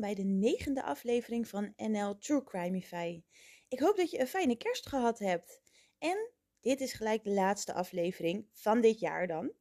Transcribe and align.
bij 0.00 0.14
de 0.14 0.24
negende 0.24 0.82
aflevering 0.82 1.48
van 1.48 1.72
NL 1.76 2.18
True 2.18 2.44
Crimeify. 2.44 3.22
Ik 3.68 3.80
hoop 3.80 3.96
dat 3.96 4.10
je 4.10 4.20
een 4.20 4.26
fijne 4.26 4.56
kerst 4.56 4.86
gehad 4.86 5.18
hebt. 5.18 5.60
En 5.98 6.30
dit 6.60 6.80
is 6.80 6.92
gelijk 6.92 7.24
de 7.24 7.30
laatste 7.30 7.72
aflevering 7.72 8.48
van 8.52 8.80
dit 8.80 9.00
jaar 9.00 9.26
dan. 9.26 9.52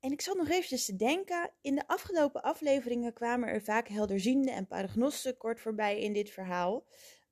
En 0.00 0.12
ik 0.12 0.20
zat 0.20 0.36
nog 0.36 0.48
eventjes 0.48 0.84
te 0.84 0.96
denken, 0.96 1.50
in 1.60 1.74
de 1.74 1.86
afgelopen 1.86 2.42
afleveringen 2.42 3.12
kwamen 3.12 3.48
er 3.48 3.62
vaak 3.62 3.88
helderziende 3.88 4.50
en 4.50 4.66
paragnosten 4.66 5.36
kort 5.36 5.60
voorbij 5.60 6.00
in 6.00 6.12
dit 6.12 6.30
verhaal. 6.30 6.86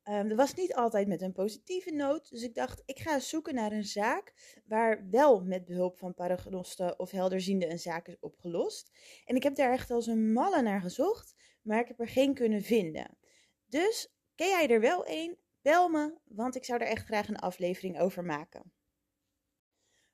Um, 0.09 0.27
dat 0.27 0.37
was 0.37 0.53
niet 0.53 0.75
altijd 0.75 1.07
met 1.07 1.21
een 1.21 1.31
positieve 1.31 1.91
noot, 1.91 2.29
dus 2.29 2.43
ik 2.43 2.55
dacht, 2.55 2.83
ik 2.85 2.99
ga 2.99 3.19
zoeken 3.19 3.55
naar 3.55 3.71
een 3.71 3.85
zaak 3.85 4.33
waar 4.65 5.07
wel 5.09 5.43
met 5.43 5.65
behulp 5.65 5.97
van 5.97 6.13
paragnosten 6.13 6.99
of 6.99 7.11
helderziende 7.11 7.69
een 7.69 7.79
zaak 7.79 8.07
is 8.07 8.19
opgelost. 8.19 8.91
En 9.25 9.35
ik 9.35 9.43
heb 9.43 9.55
daar 9.55 9.71
echt 9.71 9.91
als 9.91 10.07
een 10.07 10.33
malle 10.33 10.61
naar 10.61 10.81
gezocht, 10.81 11.35
maar 11.67 11.79
ik 11.79 11.87
heb 11.87 11.99
er 11.99 12.07
geen 12.07 12.33
kunnen 12.33 12.61
vinden. 12.61 13.17
Dus, 13.65 14.13
ken 14.35 14.47
jij 14.47 14.67
er 14.67 14.79
wel 14.79 15.07
een? 15.07 15.37
Bel 15.61 15.89
me, 15.89 16.17
want 16.23 16.55
ik 16.55 16.65
zou 16.65 16.81
er 16.81 16.87
echt 16.87 17.05
graag 17.05 17.27
een 17.27 17.39
aflevering 17.39 17.99
over 17.99 18.23
maken. 18.23 18.71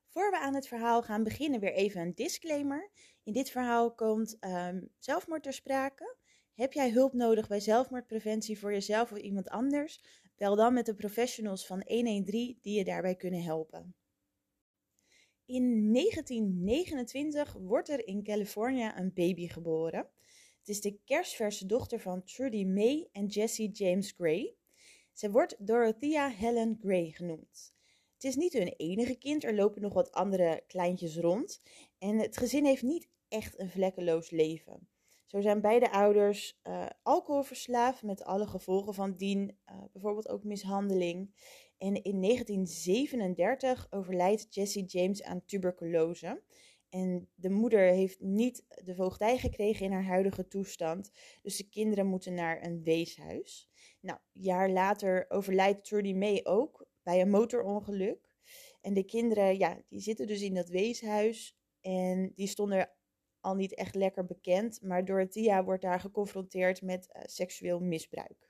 Voor 0.08 0.30
we 0.32 0.38
aan 0.38 0.56
het 0.56 0.68
verhaal 0.68 1.02
gaan 1.02 1.24
beginnen, 1.24 1.60
weer 1.60 1.74
even 1.74 2.02
een 2.02 2.14
disclaimer. 2.16 2.92
In 3.24 3.34
dit 3.34 3.50
verhaal 3.50 3.94
komt 3.94 4.38
um, 4.40 4.90
zelfmoord 5.00 5.44
ter 5.44 5.54
sprake. 5.54 6.16
Heb 6.54 6.74
jij 6.74 6.92
hulp 6.92 7.14
nodig 7.14 7.48
bij 7.48 7.60
zelfmoordpreventie 7.60 8.60
voor 8.60 8.72
jezelf 8.72 9.12
of 9.12 9.18
iemand 9.18 9.50
anders? 9.50 10.04
Bel 10.36 10.56
dan 10.56 10.74
met 10.74 10.86
de 10.86 10.96
professionals 10.96 11.66
van 11.66 11.84
113 11.86 12.58
die 12.62 12.78
je 12.78 12.84
daarbij 12.84 13.16
kunnen 13.16 13.44
helpen. 13.44 13.96
In 15.46 15.94
1929 15.94 17.54
wordt 17.54 17.90
er 17.90 18.08
in 18.08 18.24
Californië 18.24 18.92
een 18.96 19.14
baby 19.14 19.48
geboren. 19.48 20.10
Het 20.64 20.76
is 20.76 20.82
de 20.82 21.00
kerstverse 21.06 21.66
dochter 21.66 22.00
van 22.00 22.24
Trudy 22.24 22.64
May 22.66 23.10
en 23.12 23.26
Jesse 23.26 23.68
James 23.68 24.12
Gray. 24.12 24.56
Ze 25.14 25.32
wordt 25.32 25.56
Dorothea 25.60 26.30
Helen 26.30 26.78
Gray 26.82 27.12
genoemd. 27.12 27.74
Het 28.14 28.24
is 28.24 28.36
niet 28.36 28.54
hun 28.54 28.74
enige 28.78 29.16
kind, 29.16 29.44
er 29.44 29.56
lopen 29.56 29.82
nog 29.82 29.94
wat 29.94 30.12
andere 30.12 30.64
kleintjes 30.68 31.18
rond. 31.18 31.62
En 31.98 32.20
het 32.20 32.38
gezin 32.38 32.66
heeft 32.66 32.82
niet 32.82 33.10
echt 33.28 33.60
een 33.60 33.70
vlekkeloos 33.70 34.30
leven. 34.30 34.88
Zo 35.26 35.42
zijn 35.42 35.62
beide 35.62 35.92
ouders 35.92 36.60
uh, 36.64 36.86
alcoholverslaafd 37.02 38.04
met 38.04 38.24
alle 38.24 38.48
gevolgen 38.48 38.94
van 38.94 39.16
dien, 39.16 39.58
uh, 39.70 39.84
bijvoorbeeld 39.92 40.30
ook 40.30 40.44
mishandeling. 40.44 41.34
En 41.78 42.04
in 42.04 42.22
1937 42.22 43.88
overlijdt 43.90 44.56
Jesse 44.56 44.84
James 44.84 45.24
aan 45.24 45.46
tuberculose. 45.46 46.42
En 46.94 47.30
de 47.36 47.50
moeder 47.50 47.80
heeft 47.80 48.20
niet 48.20 48.66
de 48.84 48.96
voogdij 48.96 49.38
gekregen 49.38 49.86
in 49.86 49.92
haar 49.92 50.06
huidige 50.06 50.48
toestand. 50.48 51.12
Dus 51.42 51.58
de 51.58 51.70
kinderen 51.70 52.06
moeten 52.06 52.34
naar 52.34 52.66
een 52.66 52.84
weeshuis. 52.84 53.70
Nou, 54.00 54.20
een 54.34 54.42
jaar 54.42 54.70
later 54.70 55.26
overlijdt 55.30 55.86
Trudy 55.86 56.14
May 56.14 56.40
ook 56.44 56.86
bij 57.04 57.22
een 57.22 57.30
motorongeluk. 57.30 58.36
En 58.82 58.94
de 58.94 59.04
kinderen, 59.04 59.58
ja, 59.58 59.82
die 59.90 60.00
zitten 60.00 60.28
dus 60.28 60.42
in 60.42 60.54
dat 60.54 60.70
weeshuis. 60.70 61.58
En 61.82 62.32
die 62.36 62.48
stonden 62.48 62.90
al 63.40 63.56
niet 63.56 63.76
echt 63.76 63.96
lekker 63.96 64.26
bekend, 64.26 64.82
maar 64.82 65.06
Dorothea 65.06 65.64
wordt 65.64 65.82
daar 65.82 66.00
geconfronteerd 66.00 66.82
met 66.82 67.10
uh, 67.16 67.22
seksueel 67.26 67.80
misbruik. 67.80 68.50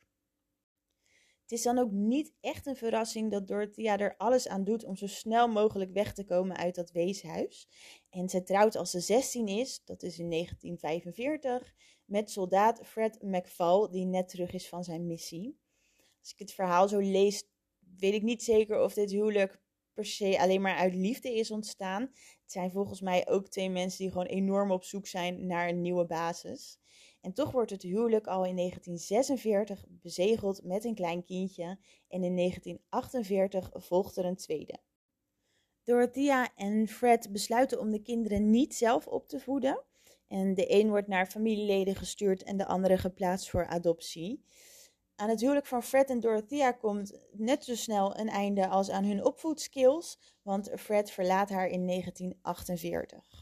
Het 1.44 1.52
is 1.52 1.62
dan 1.62 1.78
ook 1.78 1.92
niet 1.92 2.34
echt 2.42 2.66
een 2.66 2.76
verrassing 2.76 3.32
dat 3.32 3.48
Dorothea 3.48 3.98
er 4.00 4.18
alles 4.18 4.48
aan 4.48 4.64
doet 4.64 4.84
om 4.84 4.96
zo 4.96 5.08
snel 5.08 5.48
mogelijk 5.48 5.92
weg 5.92 6.14
te 6.14 6.24
komen 6.24 6.58
uit 6.58 6.76
dat 6.76 6.92
weeshuis. 6.92 7.68
En 8.10 8.30
zij 8.30 8.42
trouwt 8.42 8.76
als 8.76 8.92
ze 8.92 9.00
16 9.00 9.48
is, 9.48 9.82
dat 9.86 10.04
is 10.04 10.20
in 10.20 10.30
1945, 10.30 11.74
met 12.06 12.32
soldaat 12.32 12.80
Fred 12.86 13.22
McFall, 13.22 13.90
die 13.92 14.06
net 14.06 14.30
terug 14.30 14.54
is 14.54 14.70
van 14.70 14.84
zijn 14.84 15.08
missie. 15.08 15.58
Als 16.20 16.32
ik 16.32 16.40
het 16.40 16.54
verhaal 16.54 16.88
zo 16.88 17.00
lees, 17.00 17.44
weet 17.98 18.14
ik 18.14 18.22
niet 18.22 18.44
zeker 18.44 18.82
of 18.82 18.94
dit 18.94 19.12
huwelijk 19.12 19.62
per 19.94 20.06
se 20.06 20.40
alleen 20.40 20.62
maar 20.62 20.76
uit 20.76 20.96
liefde 20.96 21.34
is 21.34 21.52
ontstaan. 21.52 22.02
Het 22.42 22.52
zijn 22.52 22.72
volgens 22.72 23.02
mij 23.02 23.28
ook 23.28 23.48
twee 23.48 23.70
mensen 23.70 23.98
die 23.98 24.12
gewoon 24.12 24.26
enorm 24.26 24.72
op 24.72 24.84
zoek 24.84 25.08
zijn 25.08 25.48
naar 25.48 25.70
een 25.70 25.82
nieuwe 25.82 26.06
basis. 26.06 26.80
En 27.24 27.34
toch 27.34 27.52
wordt 27.52 27.72
het 27.72 27.82
huwelijk 27.82 28.28
al 28.28 28.46
in 28.46 28.56
1946 28.56 29.86
bezegeld 29.90 30.64
met 30.64 30.84
een 30.86 30.96
klein 30.96 31.24
kindje 31.24 31.78
en 32.08 32.24
in 32.24 32.36
1948 32.36 33.72
volgt 33.74 34.18
er 34.18 34.26
een 34.26 34.36
tweede. 34.36 34.80
Dorothea 35.84 36.56
en 36.56 36.88
Fred 36.88 37.32
besluiten 37.32 37.80
om 37.80 37.92
de 37.92 38.02
kinderen 38.02 38.50
niet 38.50 38.76
zelf 38.76 39.08
op 39.08 39.28
te 39.28 39.40
voeden. 39.40 39.84
En 40.28 40.54
de 40.54 40.74
een 40.74 40.90
wordt 40.90 41.08
naar 41.08 41.26
familieleden 41.26 41.96
gestuurd 41.96 42.44
en 42.44 42.58
de 42.58 42.66
andere 42.66 42.98
geplaatst 42.98 43.50
voor 43.50 43.68
adoptie. 43.68 44.44
Aan 45.16 45.30
het 45.30 45.40
huwelijk 45.40 45.66
van 45.66 45.84
Fred 45.84 46.10
en 46.10 46.20
Dorothea 46.20 46.72
komt 46.72 47.20
net 47.32 47.64
zo 47.64 47.76
snel 47.76 48.20
een 48.20 48.30
einde 48.30 48.68
als 48.68 48.90
aan 48.90 49.04
hun 49.04 49.26
opvoedskills, 49.26 50.20
want 50.42 50.72
Fred 50.76 51.12
verlaat 51.12 51.50
haar 51.50 51.68
in 51.68 51.88
1948. 51.88 53.33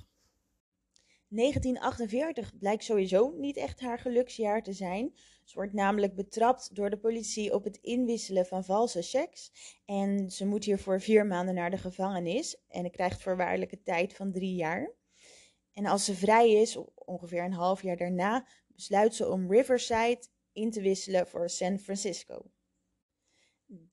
1948 1.31 2.57
blijkt 2.57 2.83
sowieso 2.83 3.33
niet 3.37 3.57
echt 3.57 3.79
haar 3.79 3.99
geluksjaar 3.99 4.63
te 4.63 4.73
zijn. 4.73 5.13
Ze 5.43 5.55
wordt 5.55 5.73
namelijk 5.73 6.15
betrapt 6.15 6.75
door 6.75 6.89
de 6.89 6.97
politie 6.97 7.53
op 7.53 7.63
het 7.63 7.77
inwisselen 7.77 8.45
van 8.45 8.63
valse 8.63 9.01
checks. 9.01 9.51
En 9.85 10.31
ze 10.31 10.45
moet 10.45 10.63
hiervoor 10.63 11.01
vier 11.01 11.25
maanden 11.25 11.55
naar 11.55 11.69
de 11.69 11.77
gevangenis 11.77 12.63
en 12.67 12.91
krijgt 12.91 13.21
voorwaardelijke 13.21 13.81
tijd 13.81 14.13
van 14.13 14.31
drie 14.31 14.55
jaar. 14.55 14.93
En 15.73 15.85
als 15.85 16.05
ze 16.05 16.13
vrij 16.13 16.51
is, 16.51 16.77
ongeveer 16.95 17.43
een 17.43 17.53
half 17.53 17.81
jaar 17.81 17.97
daarna, 17.97 18.47
besluit 18.67 19.15
ze 19.15 19.29
om 19.29 19.51
Riverside 19.51 20.23
in 20.51 20.71
te 20.71 20.81
wisselen 20.81 21.27
voor 21.27 21.49
San 21.49 21.79
Francisco. 21.79 22.51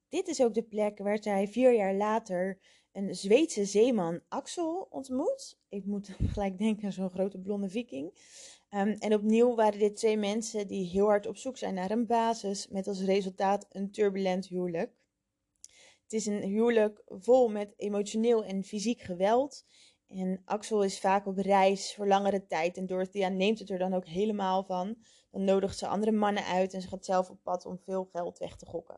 Dit 0.09 0.29
is 0.29 0.43
ook 0.43 0.55
de 0.55 0.63
plek 0.63 0.99
waar 0.99 1.23
zij 1.23 1.49
vier 1.49 1.75
jaar 1.75 1.95
later 1.95 2.61
een 2.99 3.15
Zweedse 3.15 3.65
zeeman 3.65 4.21
Axel 4.29 4.87
ontmoet. 4.91 5.59
Ik 5.69 5.85
moet 5.85 6.09
gelijk 6.33 6.59
denken 6.59 6.85
aan 6.85 6.93
zo'n 6.93 7.11
grote 7.11 7.39
blonde 7.39 7.69
viking. 7.69 8.13
Um, 8.71 8.89
en 8.93 9.15
opnieuw 9.15 9.55
waren 9.55 9.79
dit 9.79 9.97
twee 9.97 10.17
mensen 10.17 10.67
die 10.67 10.87
heel 10.87 11.07
hard 11.07 11.27
op 11.27 11.37
zoek 11.37 11.57
zijn 11.57 11.75
naar 11.75 11.91
een 11.91 12.07
basis, 12.07 12.69
met 12.69 12.87
als 12.87 13.03
resultaat 13.03 13.67
een 13.71 13.91
turbulent 13.91 14.47
huwelijk. 14.47 14.93
Het 16.03 16.13
is 16.13 16.27
een 16.27 16.43
huwelijk 16.43 17.03
vol 17.07 17.49
met 17.49 17.75
emotioneel 17.77 18.45
en 18.45 18.65
fysiek 18.65 19.01
geweld. 19.01 19.65
En 20.07 20.43
Axel 20.45 20.85
is 20.85 21.01
vaak 21.01 21.27
op 21.27 21.37
reis 21.37 21.95
voor 21.95 22.07
langere 22.07 22.47
tijd 22.47 22.77
en 22.77 22.87
Dorothea 22.87 23.29
neemt 23.29 23.59
het 23.59 23.71
er 23.71 23.79
dan 23.79 23.95
ook 23.95 24.07
helemaal 24.07 24.65
van. 24.65 24.97
Dan 25.31 25.45
nodigt 25.45 25.79
ze 25.79 25.87
andere 25.87 26.13
mannen 26.13 26.45
uit 26.45 26.75
en 26.75 26.81
ze 26.81 26.89
gaat 26.89 27.05
zelf 27.05 27.31
op 27.31 27.39
pad 27.43 27.67
om 27.67 27.79
veel 27.79 28.05
geld 28.13 28.39
weg 28.39 28.57
te 28.57 28.67
gokken. 28.67 28.97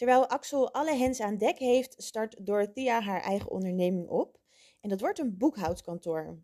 Terwijl 0.00 0.26
Axel 0.26 0.72
alle 0.72 0.94
hens 0.94 1.20
aan 1.20 1.36
dek 1.36 1.58
heeft, 1.58 1.94
start 2.02 2.46
Dorothea 2.46 3.00
haar 3.00 3.20
eigen 3.20 3.50
onderneming 3.50 4.08
op. 4.08 4.38
En 4.80 4.88
dat 4.88 5.00
wordt 5.00 5.18
een 5.18 5.36
boekhoudkantoor. 5.36 6.38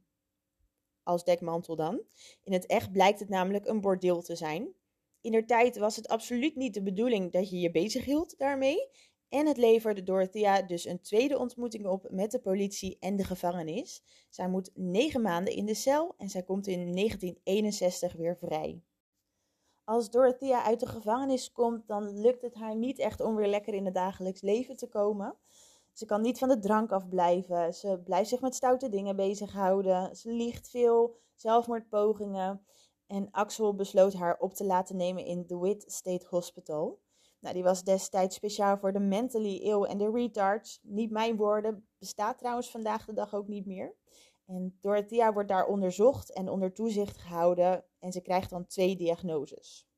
Als 1.03 1.25
dekmantel 1.25 1.77
dan. 1.77 2.03
In 2.45 2.53
het 2.53 2.67
echt 2.67 2.93
blijkt 2.93 3.21
het 3.21 3.29
namelijk 3.29 3.67
een 3.67 3.81
bordeel 3.81 4.23
te 4.23 4.37
zijn. 4.37 4.75
In 5.21 5.33
der 5.33 5.47
tijd 5.47 5.77
was 5.77 5.97
het 5.97 6.09
absoluut 6.09 6.57
niet 6.57 6.75
de 6.75 6.83
bedoeling 6.83 7.33
dat 7.33 7.51
je 7.51 7.61
je 7.61 7.71
bezig 7.71 8.05
hield 8.05 8.39
daarmee. 8.39 8.89
En 9.29 9.47
het 9.47 9.57
leverde 9.57 10.03
Dorothea 10.03 10.63
dus 10.63 10.85
een 10.85 11.01
tweede 11.01 11.39
ontmoeting 11.39 11.87
op 11.87 12.07
met 12.11 12.31
de 12.31 12.41
politie 12.41 12.97
en 13.01 13.17
de 13.17 13.25
gevangenis. 13.25 14.03
Zij 14.29 14.49
moet 14.49 14.71
negen 14.75 15.23
maanden 15.23 15.55
in 15.55 15.67
de 15.67 15.75
cel 15.75 16.15
en 16.19 16.29
zij 16.29 16.43
komt 16.43 16.67
in 16.67 16.93
1961 16.93 18.13
weer 18.13 18.37
vrij. 18.37 18.83
Als 19.87 20.11
Dorothea 20.11 20.65
uit 20.65 20.81
de 20.81 20.87
gevangenis 20.87 21.53
komt, 21.53 21.87
dan 21.87 22.21
lukt 22.21 22.43
het 22.43 22.55
haar 22.55 22.77
niet 22.77 22.99
echt 22.99 23.21
om 23.21 23.35
weer 23.35 23.49
lekker 23.49 23.75
in 23.75 23.85
het 23.85 23.95
dagelijks 23.95 24.41
leven 24.41 24.77
te 24.77 24.89
komen. 24.89 25.37
Ze 25.93 26.05
kan 26.07 26.21
niet 26.21 26.39
van 26.39 26.49
de 26.49 26.59
drank 26.59 26.91
afblijven. 26.91 27.75
Ze 27.75 28.01
blijft 28.05 28.29
zich 28.29 28.41
met 28.41 28.55
stoute 28.55 28.89
dingen 28.89 29.17
bezighouden. 29.17 30.17
Ze 30.17 30.33
liegt 30.33 30.69
veel, 30.69 31.17
zelfmoordpogingen. 31.35 32.67
En 33.07 33.29
Axel 33.31 33.75
besloot 33.75 34.15
haar 34.15 34.39
op 34.39 34.55
te 34.55 34.65
laten 34.65 34.97
nemen 34.97 35.25
in 35.25 35.47
The 35.47 35.61
Witt 35.61 35.93
State 35.93 36.27
Hospital. 36.29 37.01
Nou, 37.41 37.55
die 37.55 37.65
was 37.65 37.85
destijds 37.85 38.37
speciaal 38.37 38.79
voor 38.79 38.93
de 38.93 39.01
mentally 39.01 39.57
ill 39.57 39.83
en 39.83 39.99
de 39.99 40.11
retards. 40.11 40.81
Niet 40.83 41.11
mijn 41.11 41.37
woorden, 41.37 41.89
bestaat 41.99 42.39
trouwens 42.39 42.71
vandaag 42.71 43.05
de 43.05 43.13
dag 43.13 43.35
ook 43.35 43.49
niet 43.49 43.67
meer. 43.67 43.95
En 44.47 44.79
Dorothea 44.81 45.33
wordt 45.33 45.49
daar 45.49 45.67
onderzocht 45.67 46.33
en 46.33 46.49
onder 46.49 46.73
toezicht 46.73 47.17
gehouden 47.19 47.85
en 47.99 48.13
ze 48.13 48.21
krijgt 48.21 48.51
dan 48.51 48.67
twee 48.67 48.97
diagnoses. 48.97 49.89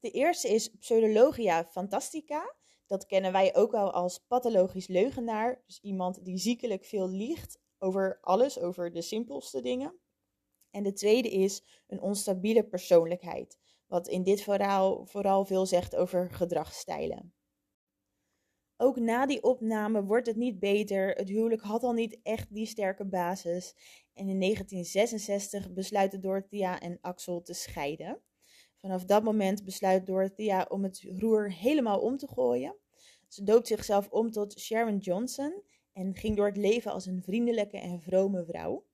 De 0.00 0.10
eerste 0.10 0.48
is 0.48 0.68
pseudologia 0.68 1.64
fantastica. 1.64 2.54
Dat 2.86 3.06
kennen 3.06 3.32
wij 3.32 3.56
ook 3.56 3.72
wel 3.72 3.92
als 3.92 4.18
pathologisch 4.18 4.86
leugenaar. 4.86 5.62
Dus 5.66 5.80
iemand 5.80 6.24
die 6.24 6.38
ziekelijk 6.38 6.84
veel 6.84 7.08
liegt 7.08 7.60
over 7.78 8.18
alles, 8.20 8.58
over 8.58 8.92
de 8.92 9.02
simpelste 9.02 9.60
dingen. 9.60 9.98
En 10.70 10.82
de 10.82 10.92
tweede 10.92 11.30
is 11.30 11.82
een 11.86 12.00
onstabiele 12.00 12.64
persoonlijkheid. 12.64 13.58
Wat 13.86 14.08
in 14.08 14.22
dit 14.22 14.40
verhaal 14.40 15.06
vooral 15.06 15.44
veel 15.44 15.66
zegt 15.66 15.96
over 15.96 16.30
gedragsstijlen. 16.30 17.34
Ook 18.80 18.98
na 19.00 19.26
die 19.26 19.42
opname 19.42 20.04
wordt 20.04 20.26
het 20.26 20.36
niet 20.36 20.58
beter. 20.58 21.08
Het 21.08 21.28
huwelijk 21.28 21.62
had 21.62 21.82
al 21.82 21.92
niet 21.92 22.18
echt 22.22 22.54
die 22.54 22.66
sterke 22.66 23.04
basis. 23.04 23.74
En 24.14 24.28
in 24.28 24.40
1966 24.40 25.72
besluiten 25.72 26.20
Dorothea 26.20 26.80
en 26.80 26.98
Axel 27.00 27.42
te 27.42 27.52
scheiden. 27.52 28.20
Vanaf 28.76 29.04
dat 29.04 29.22
moment 29.22 29.64
besluit 29.64 30.06
Dorothea 30.06 30.66
om 30.68 30.82
het 30.82 31.06
roer 31.16 31.52
helemaal 31.52 32.00
om 32.00 32.16
te 32.16 32.26
gooien. 32.26 32.76
Ze 33.28 33.42
doopt 33.42 33.66
zichzelf 33.66 34.08
om 34.08 34.30
tot 34.30 34.58
Sharon 34.58 34.98
Johnson 34.98 35.62
en 35.92 36.14
ging 36.14 36.36
door 36.36 36.46
het 36.46 36.56
leven 36.56 36.92
als 36.92 37.06
een 37.06 37.22
vriendelijke 37.22 37.78
en 37.78 38.00
vrome 38.00 38.44
vrouw. 38.44 38.84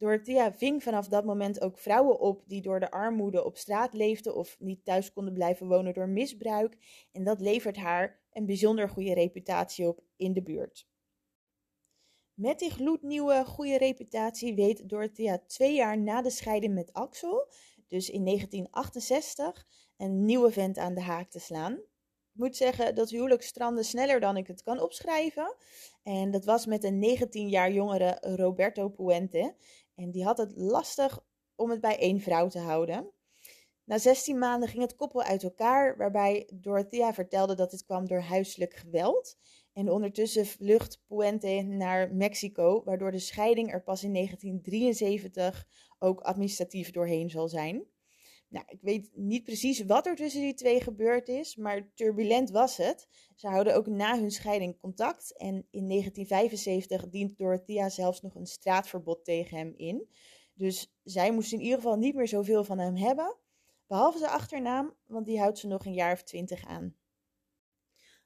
Dorothea 0.00 0.52
ving 0.52 0.82
vanaf 0.82 1.08
dat 1.08 1.24
moment 1.24 1.60
ook 1.60 1.78
vrouwen 1.78 2.20
op 2.20 2.42
die 2.46 2.62
door 2.62 2.80
de 2.80 2.90
armoede 2.90 3.44
op 3.44 3.56
straat 3.56 3.94
leefden 3.94 4.34
of 4.34 4.56
niet 4.58 4.84
thuis 4.84 5.12
konden 5.12 5.34
blijven 5.34 5.68
wonen 5.68 5.94
door 5.94 6.08
misbruik. 6.08 6.76
En 7.12 7.24
dat 7.24 7.40
levert 7.40 7.76
haar 7.76 8.20
een 8.32 8.46
bijzonder 8.46 8.88
goede 8.88 9.14
reputatie 9.14 9.88
op 9.88 10.02
in 10.16 10.32
de 10.32 10.42
buurt. 10.42 10.88
Met 12.34 12.58
die 12.58 12.70
gloednieuwe 12.70 13.44
goede 13.44 13.78
reputatie 13.78 14.54
weet 14.54 14.88
Dorothea 14.88 15.42
twee 15.46 15.74
jaar 15.74 15.98
na 15.98 16.22
de 16.22 16.30
scheiding 16.30 16.74
met 16.74 16.92
Axel, 16.92 17.52
dus 17.88 18.10
in 18.10 18.24
1968, 18.24 19.66
een 19.96 20.24
nieuwe 20.24 20.50
vent 20.50 20.78
aan 20.78 20.94
de 20.94 21.00
haak 21.00 21.30
te 21.30 21.40
slaan. 21.40 21.72
Ik 22.32 22.40
moet 22.46 22.56
zeggen, 22.56 22.94
dat 22.94 23.10
huwelijk 23.10 23.42
strandde 23.42 23.82
sneller 23.82 24.20
dan 24.20 24.36
ik 24.36 24.46
het 24.46 24.62
kan 24.62 24.80
opschrijven. 24.80 25.56
En 26.02 26.30
dat 26.30 26.44
was 26.44 26.66
met 26.66 26.84
een 26.84 26.98
19 26.98 27.48
jaar 27.48 27.72
jongere 27.72 28.18
Roberto 28.20 28.88
Puente. 28.88 29.54
En 30.00 30.10
die 30.10 30.24
had 30.24 30.38
het 30.38 30.52
lastig 30.56 31.20
om 31.54 31.70
het 31.70 31.80
bij 31.80 31.98
één 31.98 32.20
vrouw 32.20 32.48
te 32.48 32.58
houden. 32.58 33.12
Na 33.84 33.98
16 33.98 34.38
maanden 34.38 34.68
ging 34.68 34.82
het 34.82 34.96
koppel 34.96 35.22
uit 35.22 35.42
elkaar, 35.42 35.96
waarbij 35.96 36.50
Dorothea 36.54 37.14
vertelde 37.14 37.54
dat 37.54 37.70
dit 37.70 37.84
kwam 37.84 38.06
door 38.06 38.20
huiselijk 38.20 38.74
geweld. 38.74 39.36
En 39.72 39.90
ondertussen 39.90 40.46
vlucht 40.46 41.02
Puente 41.06 41.62
naar 41.62 42.14
Mexico, 42.14 42.82
waardoor 42.84 43.10
de 43.10 43.18
scheiding 43.18 43.72
er 43.72 43.82
pas 43.82 44.04
in 44.04 44.12
1973 44.12 45.66
ook 45.98 46.20
administratief 46.20 46.90
doorheen 46.90 47.30
zal 47.30 47.48
zijn. 47.48 47.86
Nou, 48.50 48.64
ik 48.68 48.78
weet 48.80 49.10
niet 49.14 49.44
precies 49.44 49.84
wat 49.84 50.06
er 50.06 50.16
tussen 50.16 50.40
die 50.40 50.54
twee 50.54 50.80
gebeurd 50.80 51.28
is, 51.28 51.56
maar 51.56 51.88
turbulent 51.94 52.50
was 52.50 52.76
het. 52.76 53.08
Ze 53.34 53.48
houden 53.48 53.74
ook 53.74 53.86
na 53.86 54.18
hun 54.18 54.30
scheiding 54.30 54.80
contact 54.80 55.36
en 55.36 55.66
in 55.70 55.88
1975 55.88 57.08
dient 57.08 57.38
Dorothea 57.38 57.88
zelfs 57.88 58.22
nog 58.22 58.34
een 58.34 58.46
straatverbod 58.46 59.24
tegen 59.24 59.56
hem 59.56 59.72
in. 59.76 60.08
Dus 60.54 60.94
zij 61.04 61.32
moest 61.32 61.52
in 61.52 61.60
ieder 61.60 61.76
geval 61.76 61.96
niet 61.96 62.14
meer 62.14 62.28
zoveel 62.28 62.64
van 62.64 62.78
hem 62.78 62.96
hebben, 62.96 63.36
behalve 63.86 64.18
zijn 64.18 64.30
achternaam, 64.30 64.94
want 65.06 65.26
die 65.26 65.38
houdt 65.38 65.58
ze 65.58 65.66
nog 65.66 65.84
een 65.84 65.94
jaar 65.94 66.12
of 66.12 66.22
twintig 66.22 66.64
aan. 66.64 66.96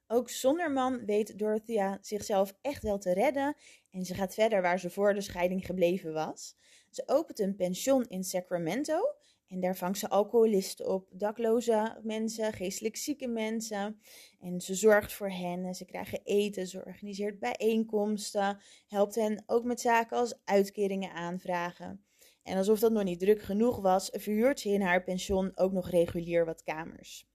Ook 0.07 0.31
zonder 0.31 0.71
man 0.71 1.05
weet 1.05 1.39
Dorothea 1.39 1.99
zichzelf 2.01 2.57
echt 2.61 2.83
wel 2.83 2.99
te 2.99 3.13
redden 3.13 3.57
en 3.91 4.05
ze 4.05 4.15
gaat 4.15 4.35
verder 4.35 4.63
waar 4.63 4.79
ze 4.79 4.91
voor 4.91 5.15
de 5.15 5.21
scheiding 5.21 5.67
gebleven 5.67 6.13
was. 6.13 6.57
Ze 6.91 7.03
opent 7.07 7.39
een 7.39 7.57
pension 7.57 8.05
in 8.09 8.25
Sacramento 8.25 9.15
en 9.55 9.61
daar 9.61 9.77
vangt 9.77 9.99
ze 9.99 10.09
alcoholisten 10.09 10.89
op, 10.89 11.09
dakloze 11.11 12.01
mensen, 12.03 12.53
geestelijk 12.53 12.97
zieke 12.97 13.29
mensen. 13.29 14.01
En 14.41 14.61
ze 14.61 14.75
zorgt 14.75 15.13
voor 15.13 15.31
hen, 15.31 15.75
ze 15.75 15.85
krijgen 15.85 16.21
eten, 16.25 16.67
ze 16.67 16.85
organiseert 16.85 17.39
bijeenkomsten, 17.39 18.61
helpt 18.87 19.15
hen 19.15 19.43
ook 19.47 19.65
met 19.65 19.81
zaken 19.81 20.17
als 20.17 20.39
uitkeringen 20.45 21.13
aanvragen. 21.13 22.05
En 22.43 22.57
alsof 22.57 22.79
dat 22.79 22.93
nog 22.93 23.05
niet 23.05 23.21
druk 23.21 23.43
genoeg 23.43 23.81
was, 23.81 24.09
verhuurt 24.13 24.61
ze 24.61 24.69
in 24.69 24.81
haar 24.81 25.05
pension 25.05 25.53
ook 25.55 25.73
nog 25.73 25.91
regulier 25.91 26.45
wat 26.45 26.63
kamers. 26.63 27.29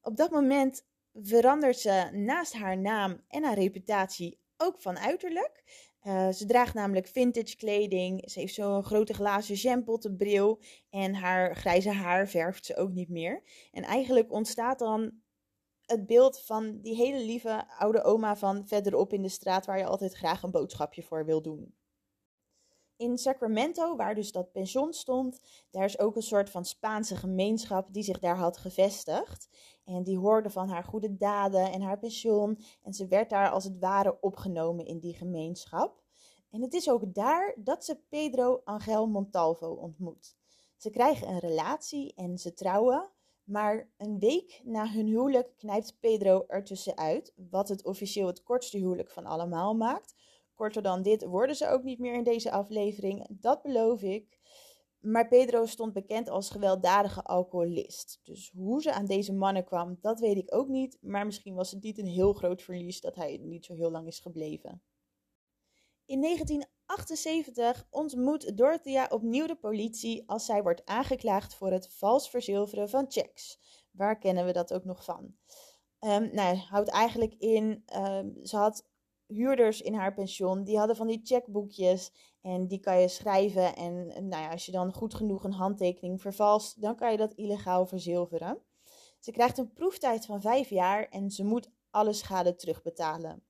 Op 0.00 0.16
dat 0.16 0.30
moment 0.30 0.86
verandert 1.12 1.78
ze 1.78 2.08
naast 2.12 2.52
haar 2.52 2.78
naam 2.78 3.20
en 3.28 3.44
haar 3.44 3.58
reputatie 3.58 4.38
ook 4.56 4.80
van 4.80 4.98
uiterlijk. 4.98 5.62
Uh, 6.06 6.28
ze 6.28 6.46
draagt 6.46 6.74
namelijk 6.74 7.06
vintage 7.06 7.56
kleding. 7.56 8.30
Ze 8.30 8.40
heeft 8.40 8.54
zo'n 8.54 8.82
grote 8.82 9.14
glazen 9.14 10.16
bril. 10.16 10.60
En 10.90 11.14
haar 11.14 11.56
grijze 11.56 11.90
haar 11.90 12.28
verft 12.28 12.64
ze 12.64 12.76
ook 12.76 12.92
niet 12.92 13.08
meer. 13.08 13.42
En 13.72 13.82
eigenlijk 13.82 14.32
ontstaat 14.32 14.78
dan 14.78 15.12
het 15.86 16.06
beeld 16.06 16.40
van 16.40 16.80
die 16.80 16.94
hele 16.94 17.24
lieve 17.24 17.64
oude 17.78 18.02
oma 18.02 18.36
van 18.36 18.66
verderop 18.66 19.12
in 19.12 19.22
de 19.22 19.28
straat 19.28 19.66
waar 19.66 19.78
je 19.78 19.86
altijd 19.86 20.12
graag 20.12 20.42
een 20.42 20.50
boodschapje 20.50 21.02
voor 21.02 21.24
wil 21.24 21.42
doen. 21.42 21.74
In 22.96 23.18
Sacramento, 23.18 23.96
waar 23.96 24.14
dus 24.14 24.32
dat 24.32 24.52
pension 24.52 24.92
stond, 24.92 25.40
daar 25.70 25.84
is 25.84 25.98
ook 25.98 26.16
een 26.16 26.22
soort 26.22 26.50
van 26.50 26.64
Spaanse 26.64 27.16
gemeenschap 27.16 27.92
die 27.92 28.02
zich 28.02 28.18
daar 28.18 28.36
had 28.36 28.56
gevestigd. 28.56 29.48
En 29.84 30.02
die 30.02 30.18
hoorde 30.18 30.50
van 30.50 30.68
haar 30.68 30.84
goede 30.84 31.16
daden 31.16 31.72
en 31.72 31.80
haar 31.80 31.98
pension. 31.98 32.58
En 32.82 32.92
ze 32.92 33.06
werd 33.06 33.30
daar 33.30 33.50
als 33.50 33.64
het 33.64 33.78
ware 33.78 34.20
opgenomen 34.20 34.86
in 34.86 34.98
die 34.98 35.14
gemeenschap. 35.14 36.02
En 36.50 36.62
het 36.62 36.74
is 36.74 36.90
ook 36.90 37.14
daar 37.14 37.54
dat 37.58 37.84
ze 37.84 38.00
Pedro 38.08 38.60
Angel 38.64 39.06
Montalvo 39.06 39.66
ontmoet. 39.66 40.36
Ze 40.76 40.90
krijgen 40.90 41.28
een 41.28 41.38
relatie 41.38 42.14
en 42.14 42.38
ze 42.38 42.54
trouwen. 42.54 43.10
Maar 43.44 43.88
een 43.96 44.18
week 44.18 44.60
na 44.64 44.88
hun 44.88 45.06
huwelijk 45.06 45.56
knijpt 45.56 45.96
Pedro 46.00 46.44
ertussenuit, 46.46 47.32
wat 47.50 47.68
het 47.68 47.84
officieel 47.84 48.26
het 48.26 48.42
kortste 48.42 48.78
huwelijk 48.78 49.10
van 49.10 49.26
allemaal 49.26 49.74
maakt. 49.74 50.14
Korter 50.54 50.82
dan 50.82 51.02
dit 51.02 51.24
worden 51.24 51.56
ze 51.56 51.68
ook 51.68 51.82
niet 51.82 51.98
meer 51.98 52.14
in 52.14 52.24
deze 52.24 52.50
aflevering, 52.50 53.26
dat 53.30 53.62
beloof 53.62 54.02
ik. 54.02 54.40
Maar 55.02 55.28
Pedro 55.28 55.66
stond 55.66 55.92
bekend 55.92 56.28
als 56.28 56.50
gewelddadige 56.50 57.22
alcoholist. 57.22 58.20
Dus 58.22 58.50
hoe 58.54 58.82
ze 58.82 58.92
aan 58.92 59.06
deze 59.06 59.32
mannen 59.32 59.64
kwam, 59.64 59.98
dat 60.00 60.20
weet 60.20 60.36
ik 60.36 60.54
ook 60.54 60.68
niet. 60.68 60.98
Maar 61.00 61.26
misschien 61.26 61.54
was 61.54 61.70
het 61.70 61.82
niet 61.82 61.98
een 61.98 62.06
heel 62.06 62.32
groot 62.32 62.62
verlies 62.62 63.00
dat 63.00 63.14
hij 63.14 63.38
niet 63.42 63.64
zo 63.64 63.74
heel 63.74 63.90
lang 63.90 64.06
is 64.06 64.18
gebleven. 64.18 64.82
In 66.06 66.20
1978 66.20 67.86
ontmoet 67.90 68.56
Dorothea 68.56 69.06
opnieuw 69.10 69.46
de 69.46 69.56
politie 69.56 70.22
als 70.28 70.44
zij 70.44 70.62
wordt 70.62 70.84
aangeklaagd 70.84 71.54
voor 71.54 71.72
het 71.72 71.88
vals 71.92 72.30
verzilveren 72.30 72.88
van 72.88 73.04
checks. 73.08 73.58
Waar 73.90 74.18
kennen 74.18 74.44
we 74.44 74.52
dat 74.52 74.72
ook 74.72 74.84
nog 74.84 75.04
van? 75.04 75.34
Um, 76.00 76.34
nou, 76.34 76.56
houdt 76.56 76.88
eigenlijk 76.88 77.34
in, 77.38 77.84
um, 77.96 78.38
ze 78.42 78.56
had 78.56 78.86
huurders 79.32 79.80
in 79.80 79.94
haar 79.94 80.14
pension, 80.14 80.64
die 80.64 80.78
hadden 80.78 80.96
van 80.96 81.06
die 81.06 81.20
checkboekjes 81.24 82.12
en 82.40 82.66
die 82.66 82.80
kan 82.80 83.00
je 83.00 83.08
schrijven. 83.08 83.76
En 83.76 84.06
nou 84.06 84.42
ja, 84.42 84.50
als 84.50 84.66
je 84.66 84.72
dan 84.72 84.92
goed 84.92 85.14
genoeg 85.14 85.44
een 85.44 85.52
handtekening 85.52 86.20
vervalst, 86.20 86.80
dan 86.80 86.96
kan 86.96 87.10
je 87.10 87.16
dat 87.16 87.32
illegaal 87.34 87.86
verzilveren. 87.86 88.58
Ze 89.18 89.30
krijgt 89.30 89.58
een 89.58 89.72
proeftijd 89.72 90.26
van 90.26 90.40
vijf 90.40 90.68
jaar 90.68 91.08
en 91.08 91.30
ze 91.30 91.44
moet 91.44 91.70
alle 91.90 92.12
schade 92.12 92.54
terugbetalen. 92.54 93.42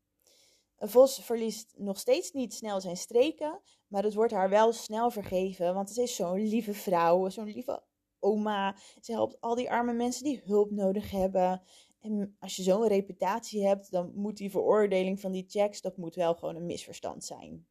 Een 0.78 0.88
vos 0.88 1.18
verliest 1.18 1.74
nog 1.76 1.98
steeds 1.98 2.32
niet 2.32 2.54
snel 2.54 2.80
zijn 2.80 2.96
streken, 2.96 3.60
maar 3.86 4.02
het 4.02 4.14
wordt 4.14 4.32
haar 4.32 4.48
wel 4.48 4.72
snel 4.72 5.10
vergeven, 5.10 5.74
want 5.74 5.90
ze 5.90 6.02
is 6.02 6.16
zo'n 6.16 6.48
lieve 6.48 6.74
vrouw, 6.74 7.28
zo'n 7.28 7.52
lieve 7.52 7.82
oma. 8.18 8.76
Ze 9.00 9.12
helpt 9.12 9.40
al 9.40 9.54
die 9.54 9.70
arme 9.70 9.92
mensen 9.92 10.24
die 10.24 10.42
hulp 10.44 10.70
nodig 10.70 11.10
hebben. 11.10 11.62
En 12.02 12.36
als 12.38 12.56
je 12.56 12.62
zo'n 12.62 12.86
reputatie 12.86 13.66
hebt, 13.66 13.90
dan 13.90 14.12
moet 14.14 14.36
die 14.36 14.50
veroordeling 14.50 15.20
van 15.20 15.32
die 15.32 15.44
checks, 15.48 15.80
dat 15.80 15.96
moet 15.96 16.14
wel 16.14 16.34
gewoon 16.34 16.56
een 16.56 16.66
misverstand 16.66 17.24
zijn. 17.24 17.66